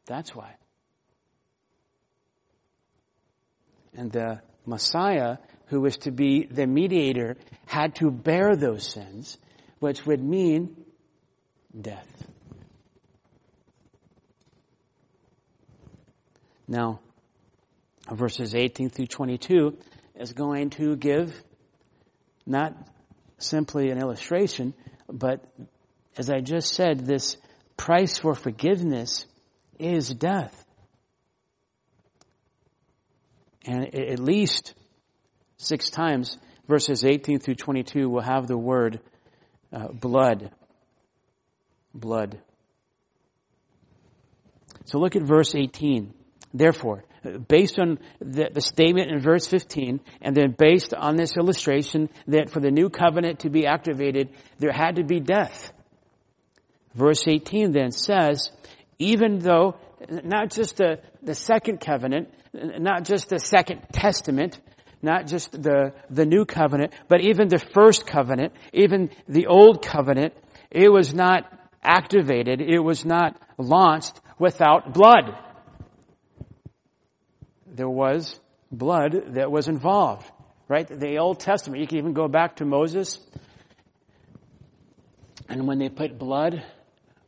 [0.06, 0.54] That's why.
[3.96, 9.38] And the Messiah, who was to be the mediator, had to bear those sins,
[9.78, 10.84] which would mean
[11.78, 12.08] death.
[16.66, 17.00] Now,
[18.10, 19.78] verses 18 through 22
[20.16, 21.34] is going to give
[22.46, 22.74] not
[23.38, 24.74] simply an illustration,
[25.08, 25.44] but
[26.16, 27.36] as I just said, this
[27.76, 29.26] price for forgiveness
[29.78, 30.63] is death.
[33.64, 34.74] And at least
[35.56, 39.00] six times, verses 18 through 22 will have the word
[39.72, 40.50] uh, blood.
[41.94, 42.40] Blood.
[44.84, 46.12] So look at verse 18.
[46.52, 47.04] Therefore,
[47.48, 52.50] based on the, the, statement in verse 15, and then based on this illustration that
[52.50, 55.72] for the new covenant to be activated, there had to be death.
[56.94, 58.50] Verse 18 then says,
[58.98, 59.76] even though
[60.08, 64.58] not just the, the second covenant, not just the second testament,
[65.02, 70.32] not just the, the new covenant, but even the first covenant, even the old covenant,
[70.70, 71.44] it was not
[71.82, 75.36] activated, it was not launched without blood.
[77.66, 78.38] There was
[78.72, 80.30] blood that was involved,
[80.68, 80.86] right?
[80.86, 83.20] The Old Testament, you can even go back to Moses,
[85.48, 86.64] and when they put blood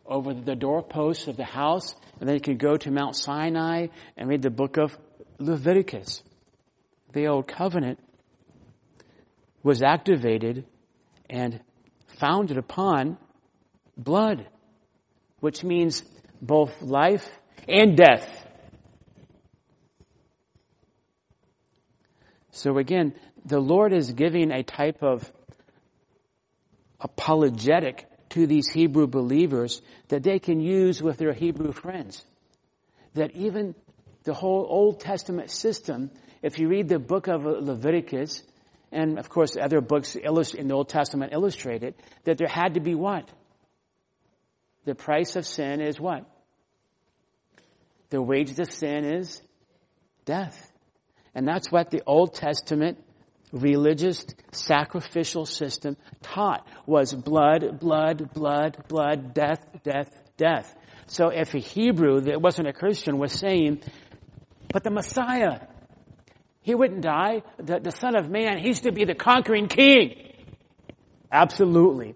[0.08, 4.28] over the doorposts of the house, and then you can go to Mount Sinai and
[4.28, 4.96] read the book of
[5.38, 6.22] Leviticus.
[7.12, 7.98] The old covenant
[9.62, 10.64] was activated
[11.28, 11.60] and
[12.18, 13.18] founded upon
[13.96, 14.46] blood,
[15.40, 16.02] which means
[16.40, 17.28] both life
[17.68, 18.46] and death.
[22.52, 23.14] So again,
[23.44, 25.30] the Lord is giving a type of
[27.00, 32.22] apologetic to these Hebrew believers that they can use with their Hebrew friends.
[33.14, 33.74] That even
[34.24, 36.10] the whole Old Testament system,
[36.42, 38.42] if you read the book of Leviticus,
[38.92, 42.80] and of course other books in the Old Testament illustrate it, that there had to
[42.80, 43.26] be what?
[44.84, 46.26] The price of sin is what?
[48.10, 49.40] The wages of sin is
[50.26, 50.70] death.
[51.34, 53.02] And that's what the Old Testament
[53.56, 60.74] religious sacrificial system taught was blood, blood, blood, blood, death, death, death.
[61.06, 63.82] So if a Hebrew that wasn't a Christian was saying,
[64.72, 65.60] but the Messiah,
[66.62, 70.32] he wouldn't die, the, the Son of Man, he's to be the conquering king.
[71.30, 72.14] Absolutely.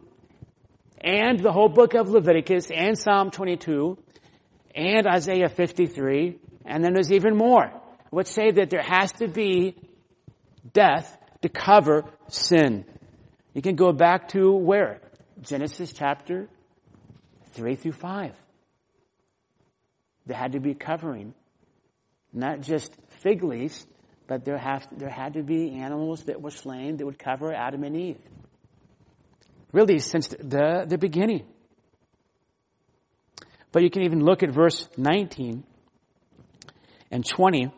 [1.00, 3.96] And the whole book of Leviticus and Psalm 22
[4.74, 7.72] and Isaiah 53, and then there's even more,
[8.10, 9.76] which say that there has to be
[10.72, 12.84] death to cover sin.
[13.54, 15.00] You can go back to where?
[15.42, 16.48] Genesis chapter
[17.52, 18.32] 3 through 5.
[20.26, 21.34] There had to be covering.
[22.32, 23.86] Not just fig leaves,
[24.26, 27.82] but there, have, there had to be animals that were slain that would cover Adam
[27.82, 28.18] and Eve.
[29.72, 31.46] Really, since the, the beginning.
[33.72, 35.64] But you can even look at verse 19
[37.10, 37.72] and 20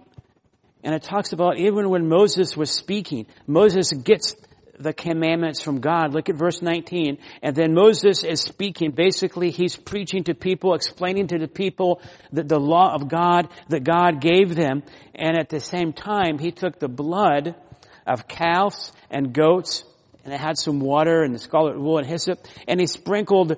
[0.83, 4.35] and it talks about even when Moses was speaking, Moses gets
[4.79, 6.13] the commandments from God.
[6.13, 7.19] Look at verse 19.
[7.43, 8.91] And then Moses is speaking.
[8.91, 12.01] Basically, he's preaching to people, explaining to the people
[12.33, 14.83] that the law of God that God gave them.
[15.15, 17.55] And at the same time, he took the blood
[18.07, 19.85] of calves and goats
[20.25, 23.57] and it had some water and the scarlet wool and hyssop and he sprinkled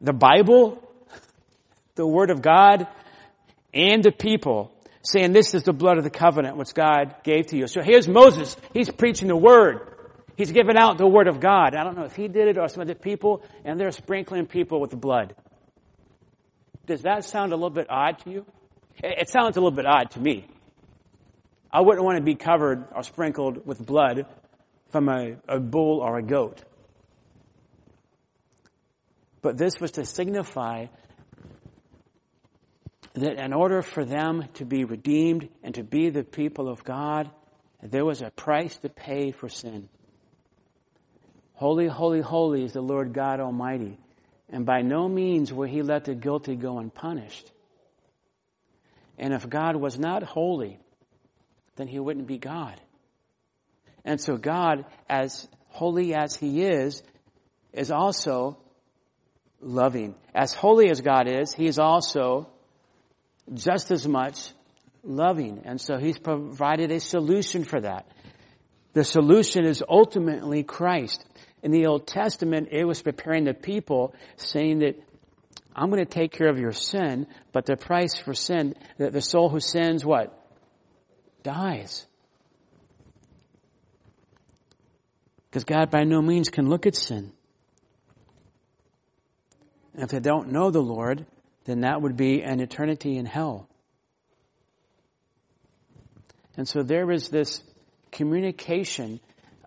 [0.00, 0.82] the Bible,
[1.94, 2.86] the Word of God,
[3.72, 7.56] and the people saying this is the blood of the covenant which God gave to
[7.56, 7.66] you.
[7.66, 8.56] So here's Moses.
[8.74, 9.96] He's preaching the word.
[10.36, 11.74] He's giving out the word of God.
[11.74, 14.80] I don't know if he did it or some other people, and they're sprinkling people
[14.80, 15.34] with the blood.
[16.86, 18.46] Does that sound a little bit odd to you?
[19.02, 20.46] It sounds a little bit odd to me.
[21.72, 24.26] I wouldn't want to be covered or sprinkled with blood
[24.90, 26.62] from a, a bull or a goat.
[29.42, 30.86] But this was to signify
[33.14, 37.30] that in order for them to be redeemed and to be the people of God,
[37.82, 39.88] there was a price to pay for sin.
[41.54, 43.98] Holy, holy, holy is the Lord God Almighty.
[44.48, 47.50] And by no means will he let the guilty go unpunished.
[49.18, 50.78] And if God was not holy,
[51.76, 52.80] then he wouldn't be God.
[54.04, 57.02] And so God, as holy as he is,
[57.72, 58.58] is also
[59.60, 60.14] loving.
[60.34, 62.48] As holy as God is, he is also
[63.52, 64.50] just as much
[65.02, 65.62] loving.
[65.64, 68.06] And so he's provided a solution for that.
[68.92, 71.24] The solution is ultimately Christ.
[71.62, 75.00] In the Old Testament, it was preparing the people saying that
[75.74, 79.20] I'm going to take care of your sin, but the price for sin, that the
[79.20, 80.36] soul who sins what?
[81.42, 82.06] Dies.
[85.48, 87.32] Because God by no means can look at sin.
[89.94, 91.26] And if they don't know the Lord,
[91.70, 93.68] then that would be an eternity in hell.
[96.56, 97.62] And so there is this
[98.10, 99.20] communication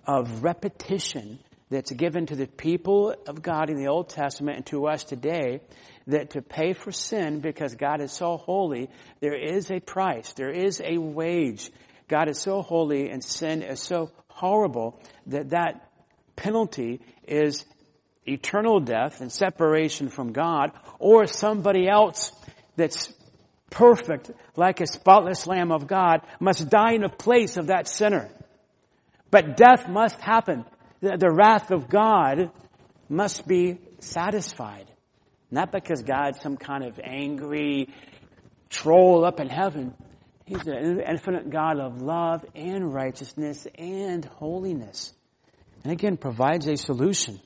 [0.05, 1.39] of repetition
[1.69, 5.61] that's given to the people of God in the Old Testament and to us today
[6.07, 8.89] that to pay for sin because God is so holy,
[9.21, 11.71] there is a price, there is a wage.
[12.07, 15.89] God is so holy and sin is so horrible that that
[16.35, 17.65] penalty is
[18.25, 22.31] eternal death and separation from God or somebody else
[22.75, 23.13] that's
[23.69, 28.29] perfect like a spotless lamb of God must die in the place of that sinner.
[29.31, 30.65] But death must happen.
[31.01, 32.51] The wrath of God
[33.09, 34.89] must be satisfied.
[35.49, 37.89] Not because God's some kind of angry
[38.69, 39.93] troll up in heaven.
[40.45, 45.13] He's an infinite God of love and righteousness and holiness.
[45.83, 47.39] And again, provides a solution.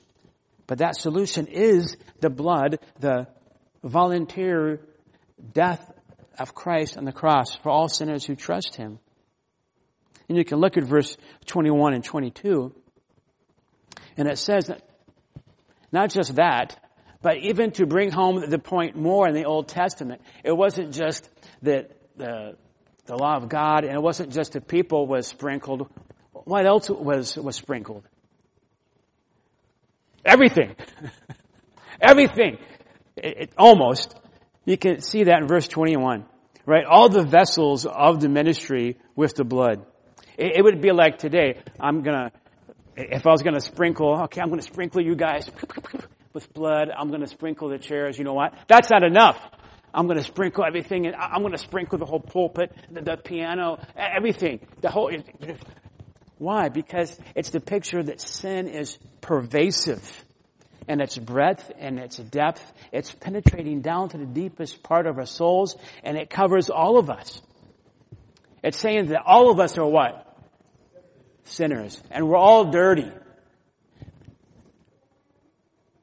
[0.68, 3.26] But that solution is the blood, the
[3.82, 4.80] volunteer
[5.52, 5.90] death
[6.38, 9.00] of Christ on the cross for all sinners who trust Him.
[10.28, 11.16] And you can look at verse
[11.46, 12.74] 21 and 22.
[14.18, 14.82] And it says that
[15.90, 16.78] not just that,
[17.22, 21.28] but even to bring home the point more in the Old Testament, it wasn't just
[21.62, 22.56] that the,
[23.06, 25.88] the law of God and it wasn't just the people was sprinkled.
[26.32, 28.04] What else was, was sprinkled?
[30.28, 30.76] Everything.
[32.00, 32.58] Everything.
[33.16, 34.14] It, it, almost.
[34.64, 36.26] You can see that in verse 21.
[36.66, 36.84] Right?
[36.84, 39.86] All the vessels of the ministry with the blood.
[40.36, 42.30] It, it would be like today, I'm gonna,
[42.94, 45.50] if I was gonna sprinkle, okay, I'm gonna sprinkle you guys
[46.34, 48.52] with blood, I'm gonna sprinkle the chairs, you know what?
[48.68, 49.40] That's not enough.
[49.94, 53.16] I'm going to sprinkle everything, and I'm going to sprinkle the whole pulpit, the, the,
[53.16, 54.60] piano, everything.
[54.82, 55.10] The whole.
[56.38, 56.68] Why?
[56.68, 60.24] Because it's the picture that sin is pervasive
[60.86, 62.62] and its breadth and its depth.
[62.92, 67.10] It's penetrating down to the deepest part of our souls and it covers all of
[67.10, 67.42] us.
[68.62, 70.24] It's saying that all of us are what?
[71.44, 72.00] Sinners.
[72.10, 73.10] And we're all dirty.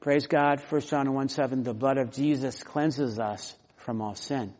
[0.01, 0.61] Praise God.
[0.69, 4.53] 1 John 1 7, the blood of Jesus cleanses us from all sin.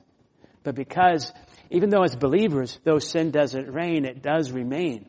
[0.64, 1.32] But because,
[1.70, 5.08] even though as believers, though sin doesn't reign, it does remain.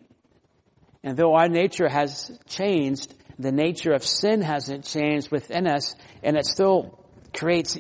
[1.07, 5.95] And though our nature has changed, the nature of sin hasn't changed within us,
[6.25, 6.99] and it still
[7.33, 7.79] creates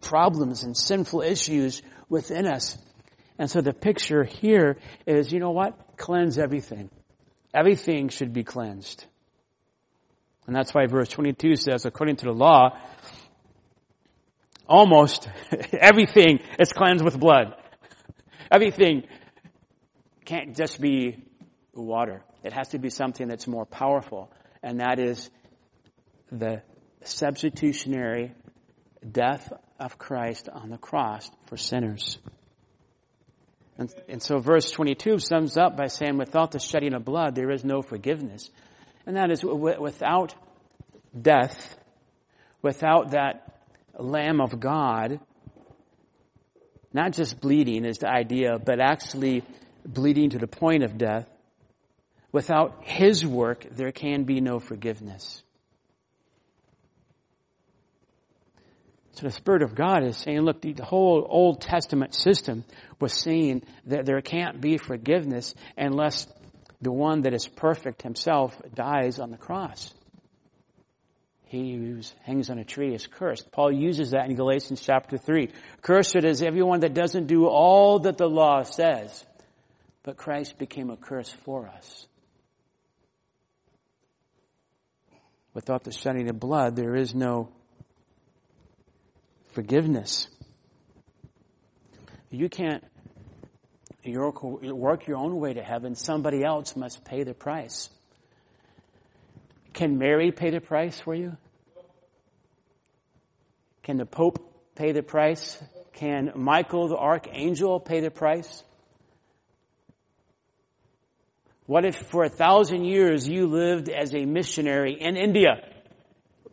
[0.00, 2.78] problems and sinful issues within us.
[3.40, 5.96] And so the picture here is, you know what?
[5.96, 6.90] Cleanse everything.
[7.52, 9.04] Everything should be cleansed.
[10.46, 12.78] And that's why verse 22 says, according to the law,
[14.68, 15.28] almost
[15.72, 17.56] everything is cleansed with blood.
[18.48, 19.08] Everything
[20.24, 21.24] can't just be
[21.74, 22.22] water.
[22.42, 24.30] It has to be something that's more powerful,
[24.62, 25.30] and that is
[26.30, 26.62] the
[27.04, 28.32] substitutionary
[29.08, 32.18] death of Christ on the cross for sinners.
[33.78, 37.50] And, and, so verse 22 sums up by saying, without the shedding of blood, there
[37.50, 38.50] is no forgiveness.
[39.06, 40.34] And that is without
[41.20, 41.76] death,
[42.60, 43.60] without that
[43.98, 45.20] Lamb of God,
[46.92, 49.42] not just bleeding is the idea, but actually
[49.84, 51.26] bleeding to the point of death,
[52.32, 55.42] Without His work, there can be no forgiveness.
[59.12, 62.64] So the Spirit of God is saying, look, the whole Old Testament system
[62.98, 66.26] was saying that there can't be forgiveness unless
[66.80, 69.92] the one that is perfect himself dies on the cross.
[71.44, 73.52] He who hangs on a tree is cursed.
[73.52, 75.50] Paul uses that in Galatians chapter 3.
[75.82, 79.24] Cursed is everyone that doesn't do all that the law says.
[80.02, 82.06] But Christ became a curse for us.
[85.54, 87.50] Without the shedding of blood, there is no
[89.52, 90.28] forgiveness.
[92.30, 92.82] You can't
[94.04, 95.94] work your own way to heaven.
[95.94, 97.90] Somebody else must pay the price.
[99.74, 101.36] Can Mary pay the price for you?
[103.82, 104.38] Can the Pope
[104.74, 105.62] pay the price?
[105.92, 108.64] Can Michael the Archangel pay the price?
[111.72, 115.66] What if for a thousand years you lived as a missionary in India?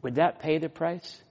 [0.02, 1.22] Would that pay the price?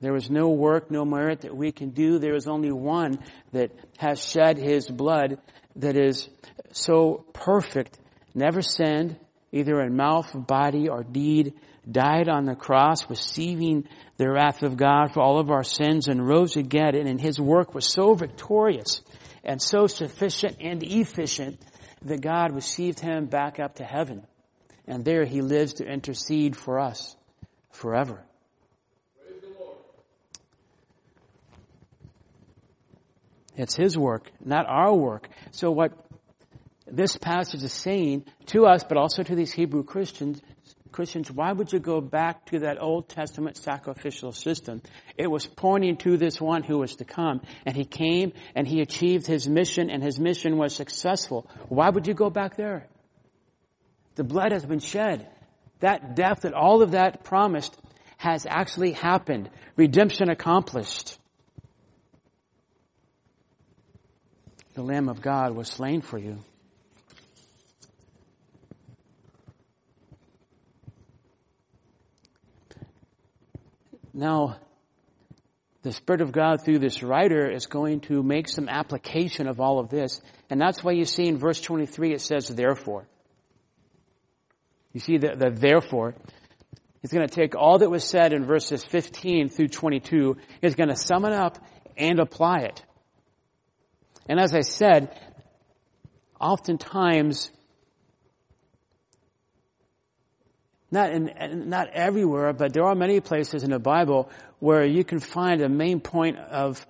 [0.00, 2.20] There was no work, no merit that we can do.
[2.20, 3.18] There is only one
[3.50, 5.40] that has shed his blood
[5.74, 6.28] that is
[6.70, 7.98] so perfect,
[8.32, 9.16] never sinned,
[9.50, 11.54] either in mouth, body, or deed,
[11.90, 16.24] died on the cross, receiving the wrath of God for all of our sins, and
[16.24, 16.94] rose again.
[16.94, 19.02] And his work was so victorious
[19.42, 21.58] and so sufficient and efficient
[22.04, 24.26] that God received him back up to heaven.
[24.86, 27.16] And there he lives to intercede for us
[27.70, 28.24] forever.
[33.56, 35.28] It's his work, not our work.
[35.50, 35.92] So what
[36.86, 40.40] this passage is saying to us, but also to these Hebrew Christians,
[40.92, 44.82] Christians, why would you go back to that Old Testament sacrificial system?
[45.16, 47.40] It was pointing to this one who was to come.
[47.66, 51.48] And he came and he achieved his mission and his mission was successful.
[51.68, 52.86] Why would you go back there?
[54.14, 55.26] The blood has been shed.
[55.80, 57.76] That death that all of that promised
[58.18, 59.50] has actually happened.
[59.76, 61.18] Redemption accomplished.
[64.74, 66.38] The Lamb of God was slain for you.
[74.14, 74.56] Now,
[75.82, 79.80] the Spirit of God through this writer is going to make some application of all
[79.80, 80.20] of this.
[80.48, 83.06] And that's why you see in verse 23 it says, therefore.
[84.92, 86.14] You see the, the therefore.
[87.00, 90.36] He's going to take all that was said in verses 15 through 22.
[90.60, 91.58] He's going to sum it up
[91.96, 92.84] and apply it.
[94.28, 95.18] And as I said,
[96.40, 97.50] oftentimes
[100.92, 104.30] not in, not everywhere, but there are many places in the Bible
[104.60, 106.86] where you can find a main point of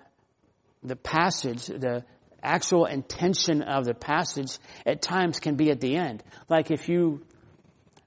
[0.83, 2.05] the passage, the
[2.43, 6.23] actual intention of the passage at times can be at the end.
[6.49, 7.23] Like if you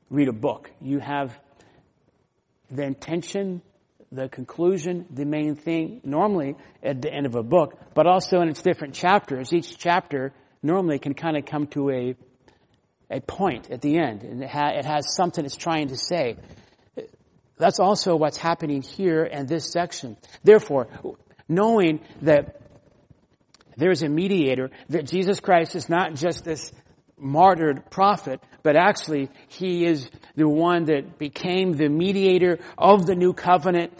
[0.09, 0.71] read a book.
[0.81, 1.37] You have
[2.69, 3.61] the intention,
[4.11, 8.49] the conclusion, the main thing, normally at the end of a book, but also in
[8.49, 9.53] its different chapters.
[9.53, 12.15] Each chapter normally can kind of come to a,
[13.09, 16.37] a point at the end, and it, ha- it has something it's trying to say.
[17.57, 20.17] That's also what's happening here in this section.
[20.43, 20.87] Therefore,
[21.47, 22.61] knowing that
[23.77, 26.71] there is a mediator, that Jesus Christ is not just this
[27.17, 33.33] martyred prophet, but actually he is the one that became the mediator of the new
[33.33, 33.93] covenant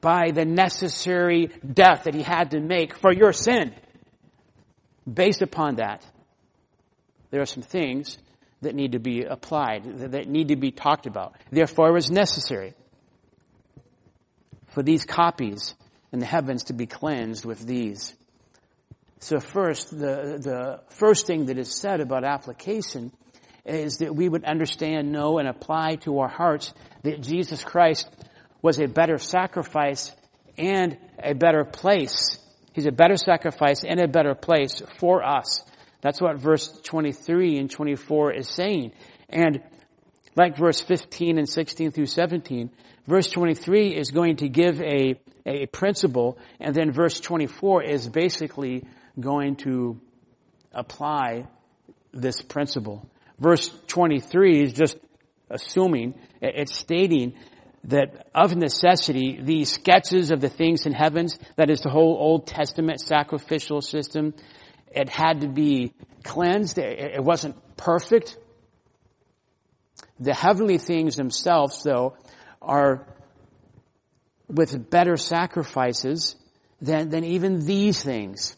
[0.00, 3.74] by the necessary death that he had to make for your sin.
[5.12, 6.06] Based upon that,
[7.30, 8.18] there are some things
[8.62, 11.34] that need to be applied, that need to be talked about.
[11.50, 12.74] Therefore, it was necessary
[14.68, 15.74] for these copies
[16.12, 18.14] in the heavens to be cleansed with these.
[19.20, 23.12] So first, the, the first thing that is said about application
[23.64, 28.08] is that we would understand, know, and apply to our hearts that Jesus Christ
[28.62, 30.14] was a better sacrifice
[30.56, 32.38] and a better place.
[32.72, 35.62] He's a better sacrifice and a better place for us.
[36.02, 38.92] That's what verse 23 and 24 is saying.
[39.28, 39.62] And
[40.36, 42.70] like verse 15 and 16 through 17,
[43.06, 48.84] verse 23 is going to give a, a principle, and then verse 24 is basically
[49.18, 50.00] going to
[50.72, 51.46] apply
[52.12, 53.08] this principle.
[53.38, 54.96] Verse 23 is just
[55.48, 57.34] assuming, it's stating
[57.84, 62.46] that of necessity, these sketches of the things in heavens, that is the whole Old
[62.46, 64.34] Testament sacrificial system,
[64.90, 65.92] it had to be
[66.24, 66.78] cleansed.
[66.78, 68.36] It wasn't perfect.
[70.18, 72.16] The heavenly things themselves, though,
[72.60, 73.06] are
[74.48, 76.36] with better sacrifices
[76.80, 78.56] than, than even these things.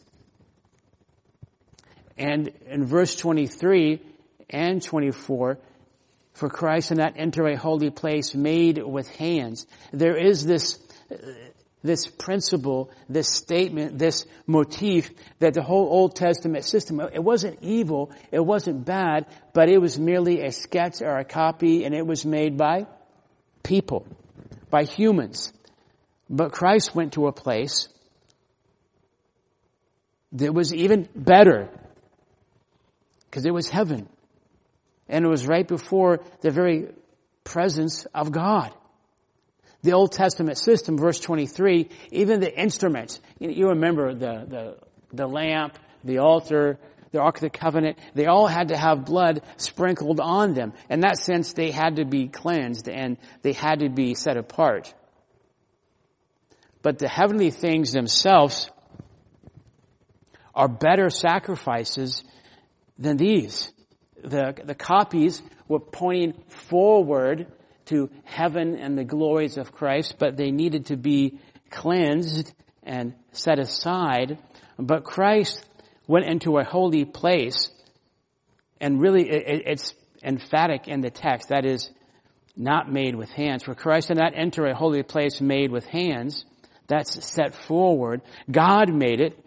[2.17, 4.01] And in verse 23
[4.49, 5.57] and 24,
[6.33, 9.65] for Christ did not enter a holy place made with hands.
[9.91, 10.79] There is this,
[11.83, 18.11] this principle, this statement, this motif that the whole Old Testament system, it wasn't evil,
[18.31, 22.25] it wasn't bad, but it was merely a sketch or a copy and it was
[22.25, 22.87] made by
[23.63, 24.07] people,
[24.69, 25.51] by humans.
[26.29, 27.89] But Christ went to a place
[30.31, 31.69] that was even better
[33.25, 34.07] because it was heaven.
[35.09, 36.87] And it was right before the very
[37.43, 38.73] presence of God.
[39.83, 44.77] The Old Testament system, verse 23, even the instruments, you remember the, the,
[45.11, 46.79] the lamp, the altar,
[47.11, 50.73] the Ark of the Covenant, they all had to have blood sprinkled on them.
[50.89, 54.93] In that sense, they had to be cleansed and they had to be set apart.
[56.81, 58.69] But the heavenly things themselves
[60.55, 62.23] are better sacrifices
[62.97, 63.71] than these.
[64.23, 67.47] The, the copies were pointing forward
[67.93, 71.39] to heaven and the glories of Christ, but they needed to be
[71.69, 72.51] cleansed
[72.83, 74.37] and set aside.
[74.77, 75.65] But Christ
[76.07, 77.69] went into a holy place,
[78.81, 81.49] and really it's emphatic in the text.
[81.49, 81.89] That is,
[82.55, 83.63] not made with hands.
[83.63, 86.45] For Christ did not enter a holy place made with hands.
[86.87, 88.21] That's set forward.
[88.51, 89.39] God made it.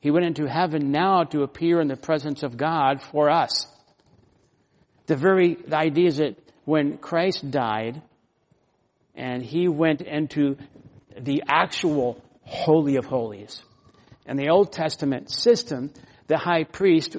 [0.00, 3.66] He went into heaven now to appear in the presence of God for us.
[5.06, 8.02] The very the idea is that when Christ died
[9.14, 10.56] and he went into
[11.18, 13.62] the actual Holy of Holies.
[14.26, 15.92] In the Old Testament system,
[16.26, 17.16] the high priest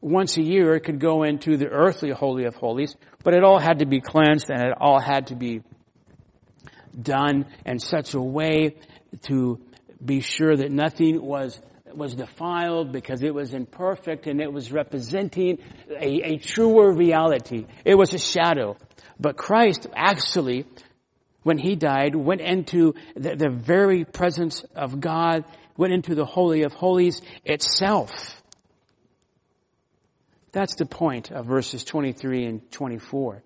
[0.00, 3.80] once a year could go into the earthly Holy of Holies, but it all had
[3.80, 5.62] to be cleansed and it all had to be
[7.00, 8.76] done in such a way
[9.22, 9.60] to
[10.04, 11.60] be sure that nothing was
[11.96, 15.58] was defiled because it was imperfect and it was representing
[15.90, 17.66] a, a truer reality.
[17.84, 18.76] It was a shadow.
[19.18, 20.66] But Christ actually,
[21.42, 25.44] when he died, went into the, the very presence of God,
[25.76, 28.42] went into the Holy of Holies itself.
[30.52, 33.42] That's the point of verses 23 and 24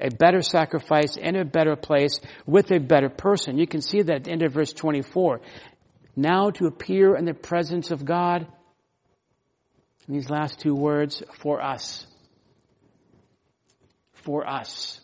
[0.00, 3.58] a better sacrifice in a better place with a better person.
[3.58, 5.40] You can see that at the end of verse 24
[6.16, 8.46] now to appear in the presence of God.
[10.06, 12.06] And these last two words, for us.
[14.12, 15.00] For us.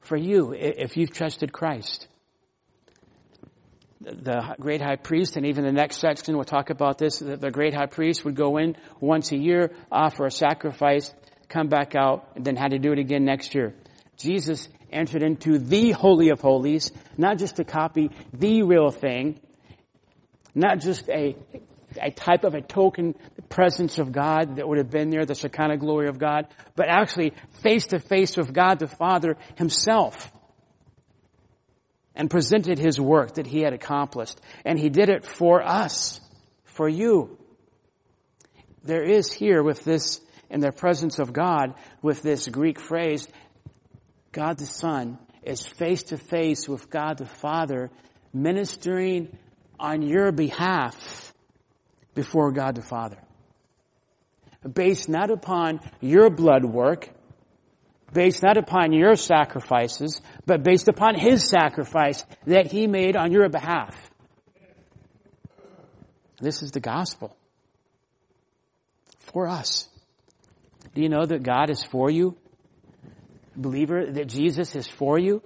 [0.00, 2.06] For you, if you've trusted Christ.
[4.00, 7.74] The great high priest, and even the next section we'll talk about this, the great
[7.74, 11.12] high priest would go in once a year, offer a sacrifice,
[11.48, 13.74] come back out, and then had to do it again next year.
[14.16, 19.40] Jesus entered into the Holy of Holies, not just to copy the real thing,
[20.56, 21.36] not just a
[22.00, 23.14] a type of a token
[23.48, 27.32] presence of God that would have been there, the Shekinah glory of God, but actually
[27.62, 30.32] face to face with God the Father himself.
[32.14, 34.40] And presented his work that he had accomplished.
[34.64, 36.18] And he did it for us,
[36.64, 37.36] for you.
[38.84, 43.28] There is here with this, in the presence of God, with this Greek phrase,
[44.32, 47.90] God the Son is face to face with God the Father,
[48.32, 49.36] ministering
[49.78, 51.32] on your behalf
[52.14, 53.18] before God the Father.
[54.72, 57.08] Based not upon your blood work,
[58.12, 63.48] based not upon your sacrifices, but based upon His sacrifice that He made on your
[63.48, 63.94] behalf.
[66.40, 67.36] This is the gospel.
[69.32, 69.88] For us.
[70.94, 72.36] Do you know that God is for you?
[73.54, 75.42] Believer, that Jesus is for you?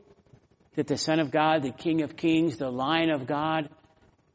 [0.76, 3.68] That the Son of God, the King of Kings, the Lion of God,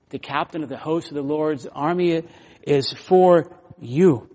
[0.09, 2.23] the captain of the host of the Lord's army
[2.63, 4.29] is for you.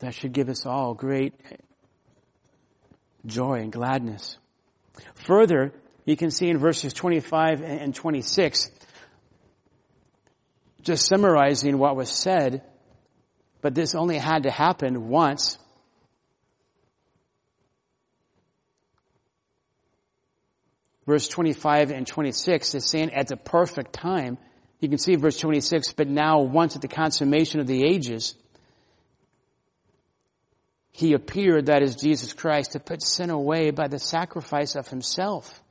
[0.00, 1.34] That should give us all great
[3.24, 4.36] joy and gladness.
[5.14, 5.72] Further,
[6.04, 8.70] you can see in verses 25 and 26,
[10.82, 12.62] just summarizing what was said,
[13.60, 15.56] but this only had to happen once
[21.06, 24.38] verse 25 and 26 is saying at the perfect time.
[24.80, 28.34] You can see verse 26, but now once at the consummation of the ages,
[30.92, 35.62] he appeared, that is Jesus Christ, to put sin away by the sacrifice of himself.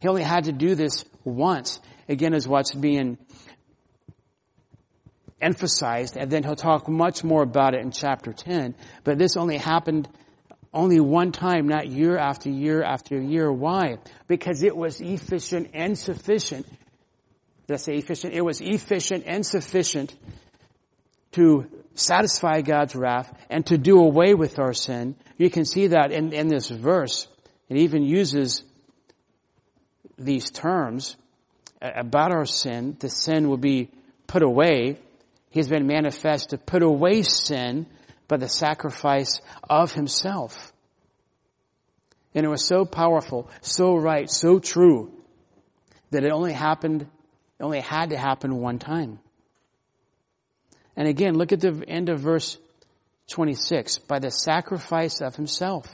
[0.00, 1.78] He only had to do this once.
[2.08, 3.18] Again, is what's being
[5.40, 8.74] emphasized, and then he'll talk much more about it in chapter 10.
[9.04, 10.08] But this only happened
[10.74, 13.52] only one time, not year after year after year.
[13.52, 13.98] Why?
[14.26, 16.66] Because it was efficient and sufficient.
[17.66, 18.34] Did I say efficient?
[18.34, 20.14] It was efficient and sufficient
[21.32, 25.14] to satisfy God's wrath and to do away with our sin.
[25.36, 27.26] You can see that in, in this verse.
[27.68, 28.62] It even uses
[30.18, 31.16] these terms
[31.80, 32.96] about our sin.
[32.98, 33.90] The sin will be
[34.26, 34.98] put away.
[35.50, 37.86] He's been manifest to put away sin
[38.32, 40.72] by the sacrifice of himself.
[42.34, 45.12] And it was so powerful, so right, so true
[46.12, 49.18] that it only happened, it only had to happen one time.
[50.96, 52.56] And again, look at the end of verse
[53.32, 53.98] 26.
[53.98, 55.86] By the sacrifice of himself.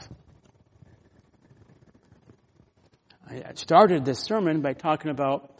[3.28, 5.50] I started this sermon by talking about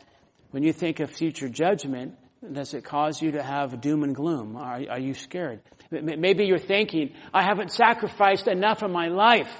[0.53, 2.15] when you think of future judgment,
[2.53, 4.57] does it cause you to have doom and gloom?
[4.57, 5.61] Are, are you scared?
[5.91, 9.51] Maybe you're thinking, I haven't sacrificed enough of my life.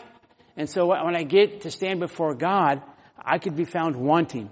[0.57, 2.83] And so when I get to stand before God,
[3.17, 4.51] I could be found wanting.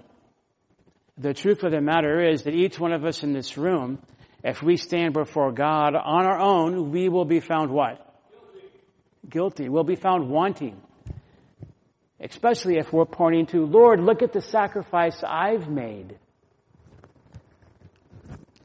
[1.17, 3.99] The truth of the matter is that each one of us in this room,
[4.43, 7.97] if we stand before God on our own, we will be found what?
[8.31, 8.67] Guilty.
[9.29, 9.69] Guilty.
[9.69, 10.81] We'll be found wanting.
[12.19, 16.17] Especially if we're pointing to, Lord, look at the sacrifice I've made.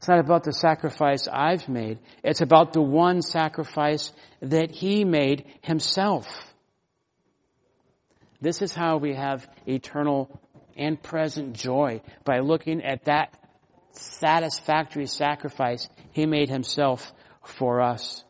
[0.03, 1.97] It's not about the sacrifice I've made.
[2.25, 6.53] It's about the one sacrifice that He made Himself.
[8.41, 10.41] This is how we have eternal
[10.75, 13.33] and present joy by looking at that
[13.93, 17.13] satisfactory sacrifice He made Himself
[17.45, 18.25] for us.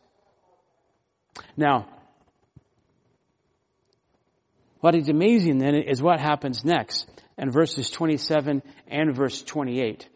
[1.57, 1.87] Now,
[4.79, 10.07] what is amazing then is what happens next in verses 27 and verse 28.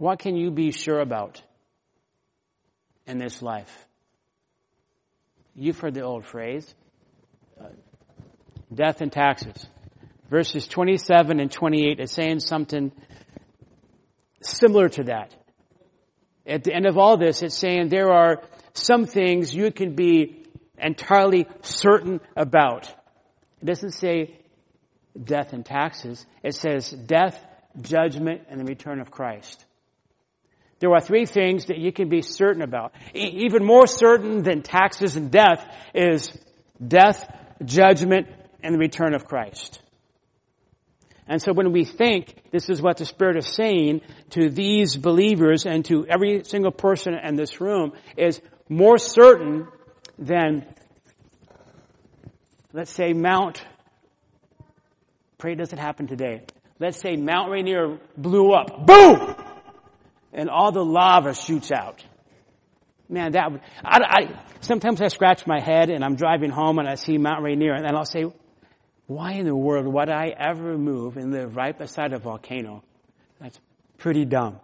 [0.00, 1.42] What can you be sure about
[3.06, 3.86] in this life?
[5.54, 6.74] You've heard the old phrase,
[7.60, 7.66] uh,
[8.74, 9.66] death and taxes.
[10.30, 12.92] Verses 27 and 28 is saying something
[14.40, 15.36] similar to that.
[16.46, 18.42] At the end of all this, it's saying there are
[18.72, 20.46] some things you can be
[20.78, 22.88] entirely certain about.
[23.60, 24.38] It doesn't say
[25.22, 26.24] death and taxes.
[26.42, 27.38] It says death,
[27.82, 29.66] judgment, and the return of Christ.
[30.80, 32.92] There are three things that you can be certain about.
[33.14, 35.62] E- even more certain than taxes and death
[35.94, 36.32] is
[36.84, 37.30] death,
[37.64, 38.28] judgment,
[38.62, 39.80] and the return of Christ.
[41.26, 44.00] And so when we think this is what the Spirit is saying
[44.30, 49.68] to these believers and to every single person in this room is more certain
[50.18, 50.66] than,
[52.72, 53.62] let's say, Mount,
[55.38, 56.42] pray it doesn't happen today.
[56.80, 58.86] Let's say Mount Rainier blew up.
[58.86, 59.36] Boom!
[60.32, 62.04] And all the lava shoots out.
[63.08, 66.88] Man, that would, I, I, sometimes I scratch my head and I'm driving home and
[66.88, 68.24] I see Mount Rainier and I'll say,
[69.06, 72.84] why in the world would I ever move and live right beside a volcano?
[73.40, 73.58] That's
[73.98, 74.60] pretty dumb.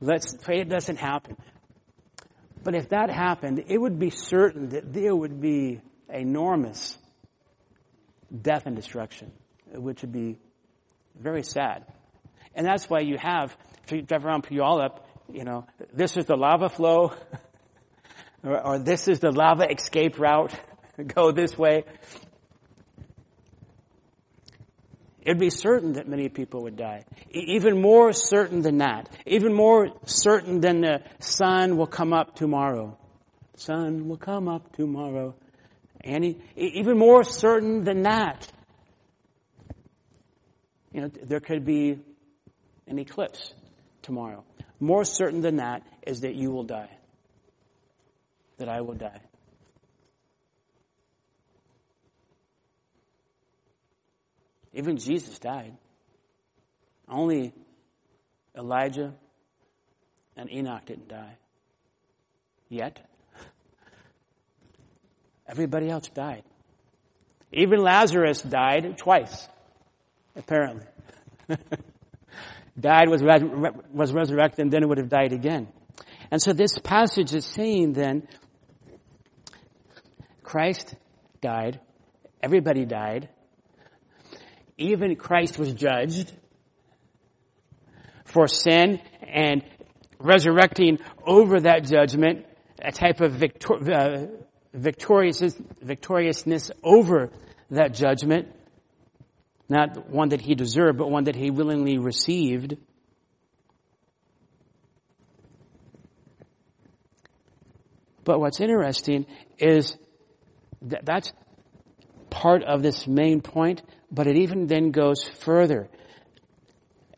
[0.00, 1.36] Let's pray it doesn't happen.
[2.64, 6.96] But if that happened, it would be certain that there would be enormous
[8.42, 9.30] death and destruction,
[9.72, 10.38] which would be
[11.18, 11.84] very sad.
[12.54, 13.56] And that's why you have,
[13.86, 14.98] if you drive around Puyallup,
[15.32, 17.12] you know, this is the lava flow,
[18.44, 20.52] or, or this is the lava escape route,
[21.14, 21.84] go this way.
[25.26, 27.04] it'd be certain that many people would die.
[27.32, 29.08] Even more certain than that.
[29.26, 32.96] Even more certain than the sun will come up tomorrow.
[33.56, 35.34] Sun will come up tomorrow.
[36.00, 38.46] And even more certain than that.
[40.92, 41.98] You know, there could be
[42.86, 43.52] an eclipse
[44.06, 44.44] tomorrow.
[44.80, 46.90] More certain than that is that you will die.
[48.58, 49.20] That I will die.
[54.72, 55.76] Even Jesus died.
[57.08, 57.52] Only
[58.56, 59.12] Elijah
[60.36, 61.36] and Enoch didn't die.
[62.68, 62.98] Yet.
[65.48, 66.42] Everybody else died.
[67.52, 69.48] Even Lazarus died twice,
[70.34, 70.86] apparently.
[72.78, 73.22] died, was,
[73.92, 75.68] was resurrected, and then it would have died again.
[76.30, 78.26] And so this passage is saying then,
[80.42, 80.94] Christ
[81.40, 81.80] died,
[82.42, 83.28] everybody died,
[84.78, 86.32] even Christ was judged
[88.24, 89.64] for sin and
[90.18, 92.46] resurrecting over that judgment,
[92.82, 94.26] a type of victor, uh,
[94.74, 95.40] victorious,
[95.80, 97.30] victoriousness over
[97.70, 98.48] that judgment.
[99.68, 102.76] Not one that he deserved, but one that he willingly received.
[108.24, 109.26] But what's interesting
[109.58, 109.96] is
[110.82, 111.32] that that's
[112.30, 115.88] part of this main point, but it even then goes further.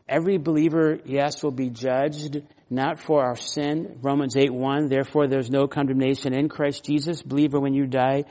[0.07, 3.97] Every believer, yes, will be judged not for our sin.
[4.01, 7.21] Romans 8 1, therefore there's no condemnation in Christ Jesus.
[7.21, 8.25] Believer, when you die,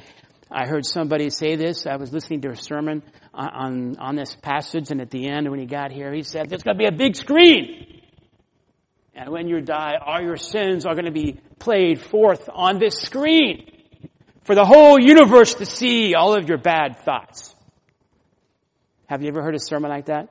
[0.50, 1.86] I heard somebody say this.
[1.86, 3.02] I was listening to a sermon
[3.38, 6.62] on, on, this passage, and at the end, when he got here, he said, There's
[6.62, 8.00] going to be a big screen.
[9.14, 13.00] And when you die, all your sins are going to be played forth on this
[13.00, 13.70] screen
[14.42, 17.54] for the whole universe to see all of your bad thoughts.
[19.06, 20.28] Have you ever heard a sermon like that?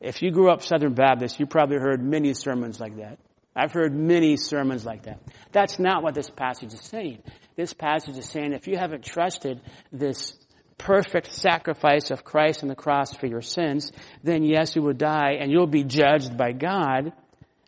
[0.00, 3.18] If you grew up Southern Baptist, you probably heard many sermons like that.
[3.54, 5.18] I've heard many sermons like that.
[5.50, 7.22] That's not what this passage is saying.
[7.56, 9.60] This passage is saying if you haven't trusted
[9.90, 10.34] this
[10.78, 15.36] perfect sacrifice of Christ on the cross for your sins, then yes, you will die
[15.40, 17.12] and you'll be judged by God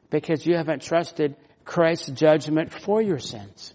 [0.08, 3.74] because you haven't trusted Christ's judgment for your sins.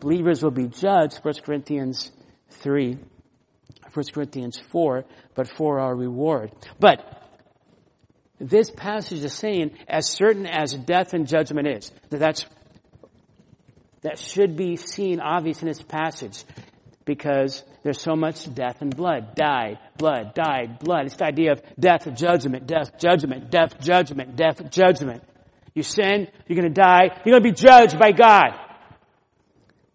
[0.00, 2.12] Believers will be judged, 1 Corinthians
[2.50, 2.98] 3,
[3.92, 6.52] 1 Corinthians 4, but for our reward.
[6.78, 7.22] But
[8.38, 12.44] this passage is saying, as certain as death and judgment is, that that's,
[14.02, 16.44] that should be seen obvious in this passage
[17.06, 19.34] because there's so much death and blood.
[19.34, 21.06] Died, blood, died, blood.
[21.06, 25.22] It's the idea of death, judgment, death, judgment, death, judgment, death, judgment.
[25.72, 28.58] You sin, you're gonna die, you're gonna be judged by God.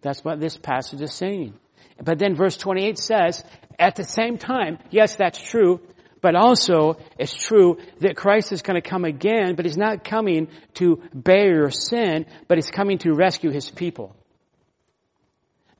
[0.00, 1.54] That's what this passage is saying.
[2.02, 3.44] But then verse 28 says,
[3.78, 5.80] at the same time, yes, that's true,
[6.20, 10.48] but also it's true that Christ is going to come again, but he's not coming
[10.74, 14.16] to bear your sin, but he's coming to rescue his people.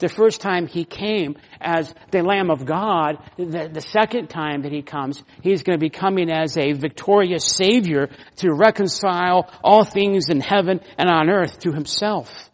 [0.02, 4.72] The first time he came as the Lamb of God, the, the second time that
[4.72, 10.28] he comes, he's going to be coming as a victorious Savior to reconcile all things
[10.28, 12.50] in heaven and on earth to himself.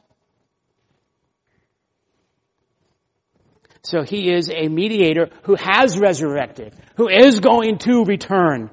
[3.81, 8.69] So he is a mediator who has resurrected, who is going to return.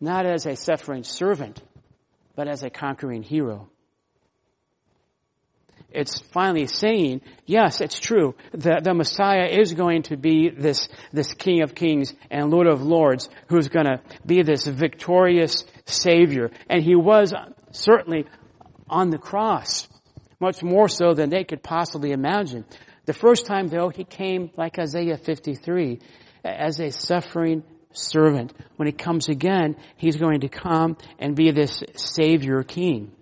[0.00, 1.62] Not as a suffering servant,
[2.34, 3.70] but as a conquering hero.
[5.94, 8.34] It's finally saying, yes, it's true.
[8.52, 12.82] The, the Messiah is going to be this, this King of Kings and Lord of
[12.82, 16.50] Lords who's going to be this victorious Savior.
[16.68, 17.32] And he was
[17.70, 18.26] certainly
[18.88, 19.88] on the cross,
[20.40, 22.64] much more so than they could possibly imagine.
[23.06, 26.00] The first time though, he came like Isaiah 53
[26.44, 28.52] as a suffering servant.
[28.76, 33.12] When he comes again, he's going to come and be this savior king.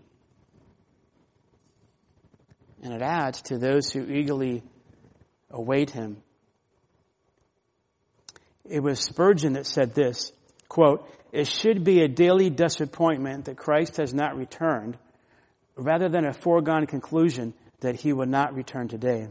[2.82, 4.62] And it adds to those who eagerly
[5.50, 6.16] await him.
[8.68, 10.32] It was Spurgeon that said this,
[10.68, 14.98] quote, it should be a daily disappointment that Christ has not returned
[15.76, 19.28] rather than a foregone conclusion that he will not return today.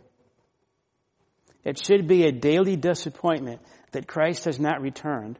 [1.63, 5.37] It should be a daily disappointment that Christ has not returned,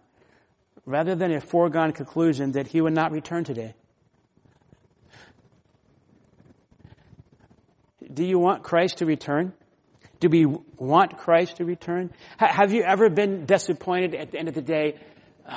[0.86, 3.74] rather than a foregone conclusion that he would not return today.
[8.12, 9.53] Do you want Christ to return?
[10.20, 12.12] Do we want Christ to return?
[12.38, 14.99] have you ever been disappointed at the end of the day?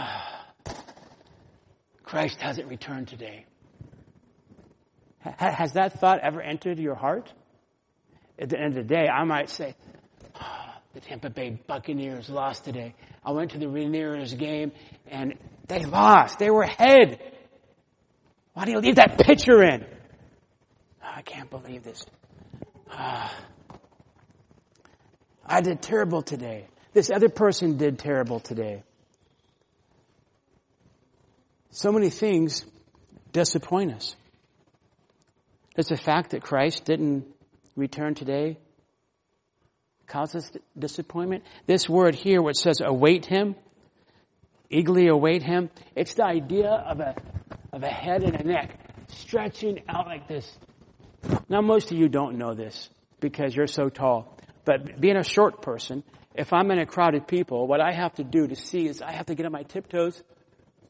[2.03, 3.45] Christ hasn't returned today.
[5.21, 7.33] has that thought ever entered your heart?
[8.39, 9.75] At the end of the day, I might say,
[10.95, 12.95] the Tampa Bay Buccaneers lost today.
[13.25, 14.73] I went to the Rainiers game
[15.07, 15.35] and
[15.69, 16.39] they lost.
[16.39, 17.21] They were ahead.
[18.55, 19.85] Why do you leave that pitcher in?
[21.03, 22.05] Oh, I can't believe this.
[22.97, 23.31] Oh,
[25.47, 26.67] I did terrible today.
[26.93, 28.83] This other person did terrible today.
[31.71, 32.65] So many things
[33.33, 34.15] disappoint us.
[35.75, 37.27] Does the fact that Christ didn't
[37.75, 38.59] return today
[40.07, 41.43] cause us disappointment?
[41.67, 43.57] This word here, which says await him,
[44.71, 47.17] eagerly await him, it's the idea of a,
[47.73, 48.79] of a head and a neck
[49.09, 50.57] stretching out like this.
[51.49, 52.89] Now most of you don't know this
[53.21, 54.39] because you're so tall.
[54.65, 56.03] But being a short person,
[56.35, 59.03] if I'm in a crowd of people, what I have to do to see is
[59.03, 60.23] I have to get on my tiptoes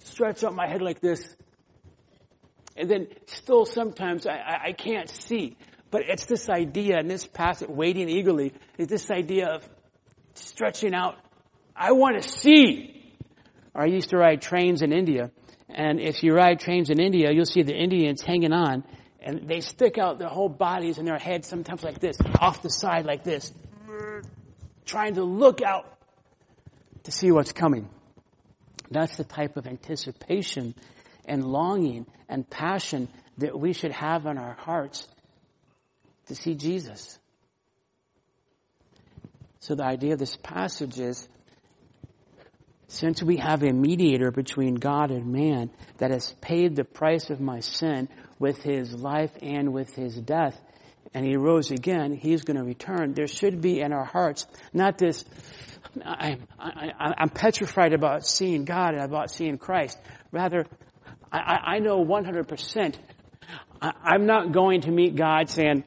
[0.05, 1.35] stretch out my head like this.
[2.77, 5.57] And then still sometimes I, I can't see.
[5.91, 9.69] But it's this idea and this passage, waiting eagerly, is this idea of
[10.35, 11.17] stretching out.
[11.77, 13.17] I want to see.
[13.75, 15.31] I used to ride trains in India.
[15.69, 18.85] And if you ride trains in India, you'll see the Indians hanging on
[19.25, 22.69] and they stick out their whole bodies and their heads sometimes like this, off the
[22.69, 23.53] side like this,
[24.85, 25.87] trying to look out
[27.05, 27.89] to see what's coming.
[28.91, 30.75] That's the type of anticipation
[31.25, 33.09] and longing and passion
[33.39, 35.09] that we should have in our hearts
[36.27, 37.19] to see Jesus.
[39.61, 41.27] So the idea of this passage is
[42.89, 47.41] since we have a mediator between God and man that has paid the price of
[47.41, 48.09] my sin
[48.39, 50.61] with his life and with his death,
[51.13, 53.15] and he rose again, he's going to return.
[53.15, 55.25] There should be in our hearts not this
[56.05, 59.99] I, am petrified about seeing God and about seeing Christ.
[60.33, 60.67] Rather,
[61.31, 62.97] I, I know 100%
[63.81, 65.85] I, I'm not going to meet God saying,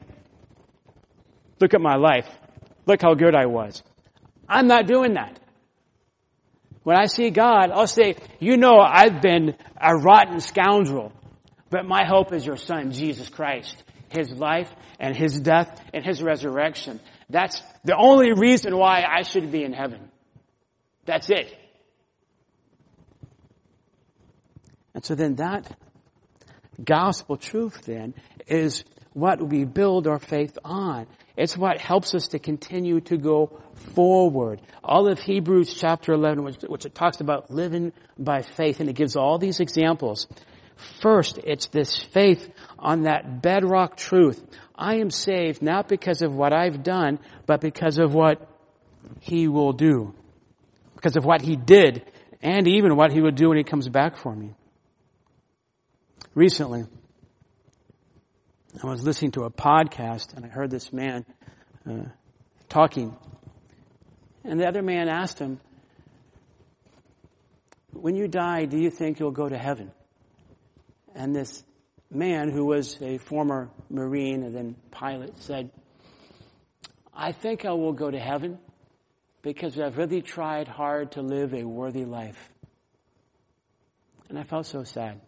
[1.60, 2.28] look at my life.
[2.86, 3.82] Look how good I was.
[4.48, 5.38] I'm not doing that.
[6.84, 11.12] When I see God, I'll say, you know I've been a rotten scoundrel,
[11.70, 13.82] but my hope is your son, Jesus Christ.
[14.10, 17.00] His life and His death and His resurrection.
[17.28, 20.10] That's the only reason why I should be in heaven.
[21.04, 21.54] That's it.
[24.94, 25.76] And so then that
[26.82, 28.14] gospel truth then
[28.46, 31.06] is what we build our faith on.
[31.36, 33.60] It's what helps us to continue to go
[33.94, 34.60] forward.
[34.82, 38.94] All of Hebrews chapter 11, which, which it talks about living by faith, and it
[38.94, 40.26] gives all these examples.
[41.00, 44.42] First, it's this faith on that bedrock truth
[44.74, 48.48] I am saved not because of what I've done, but because of what
[49.20, 50.14] He will do.
[50.94, 52.04] Because of what He did,
[52.40, 54.54] and even what He will do when He comes back for me.
[56.34, 56.84] Recently,
[58.80, 61.24] I was listening to a podcast and I heard this man
[61.88, 62.04] uh,
[62.68, 63.16] talking.
[64.44, 65.58] And the other man asked him,
[67.92, 69.90] When you die, do you think you'll go to heaven?
[71.18, 71.64] And this
[72.12, 75.68] man who was a former Marine and then pilot said,
[77.12, 78.60] I think I will go to heaven
[79.42, 82.38] because I've really tried hard to live a worthy life.
[84.28, 85.20] And I felt so sad.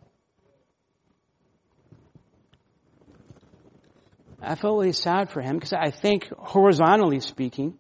[4.40, 7.76] I felt really sad for him because I think horizontally speaking,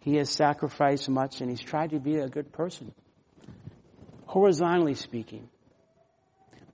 [0.00, 2.92] he has sacrificed much and he's tried to be a good person.
[4.26, 5.48] Horizontally speaking.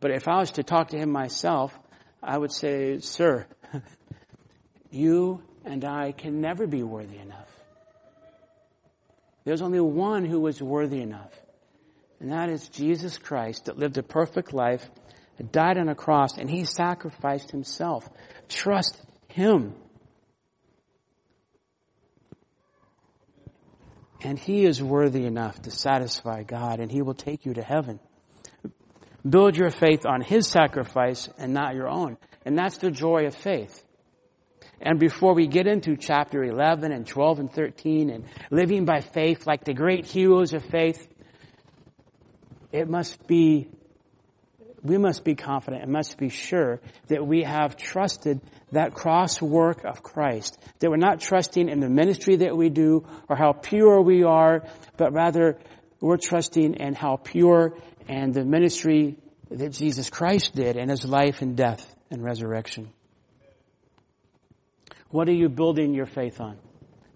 [0.00, 1.78] But if I was to talk to him myself,
[2.22, 3.46] I would say, Sir,
[4.90, 7.48] you and I can never be worthy enough.
[9.44, 11.32] There's only one who was worthy enough,
[12.18, 14.88] and that is Jesus Christ that lived a perfect life,
[15.52, 18.08] died on a cross, and he sacrificed himself.
[18.48, 19.74] Trust him.
[24.22, 28.00] And he is worthy enough to satisfy God, and he will take you to heaven.
[29.28, 32.16] Build your faith on His sacrifice and not your own.
[32.44, 33.84] And that's the joy of faith.
[34.80, 39.46] And before we get into chapter 11 and 12 and 13 and living by faith
[39.46, 41.06] like the great heroes of faith,
[42.72, 43.68] it must be
[44.82, 48.40] we must be confident and must be sure that we have trusted
[48.72, 50.58] that cross work of Christ.
[50.78, 54.64] That we're not trusting in the ministry that we do or how pure we are,
[54.96, 55.58] but rather
[56.00, 57.76] we're trusting in how pure
[58.10, 59.16] and the ministry
[59.50, 62.92] that Jesus Christ did in his life and death and resurrection.
[65.10, 66.58] What are you building your faith on?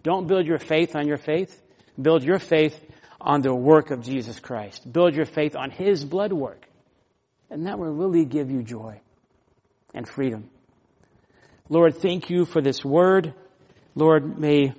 [0.04, 1.60] Don't build your faith on your faith.
[2.00, 2.80] Build your faith
[3.20, 4.90] on the work of Jesus Christ.
[4.90, 6.64] Build your faith on His blood work.
[7.50, 9.00] And that will really give you joy
[9.94, 10.48] and freedom.
[11.68, 13.34] Lord, thank you for this word.
[13.96, 14.74] Lord, may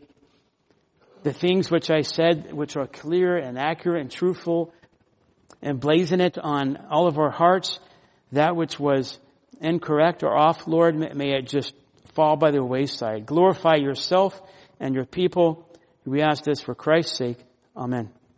[1.23, 4.73] the things which I said, which are clear and accurate and truthful,
[5.65, 7.79] emblazon it on all of our hearts.
[8.31, 9.19] That which was
[9.59, 11.73] incorrect or off, Lord, may it just
[12.13, 13.25] fall by the wayside.
[13.25, 14.39] Glorify yourself
[14.79, 15.67] and your people.
[16.05, 17.37] We ask this for Christ's sake.
[17.75, 18.14] Amen.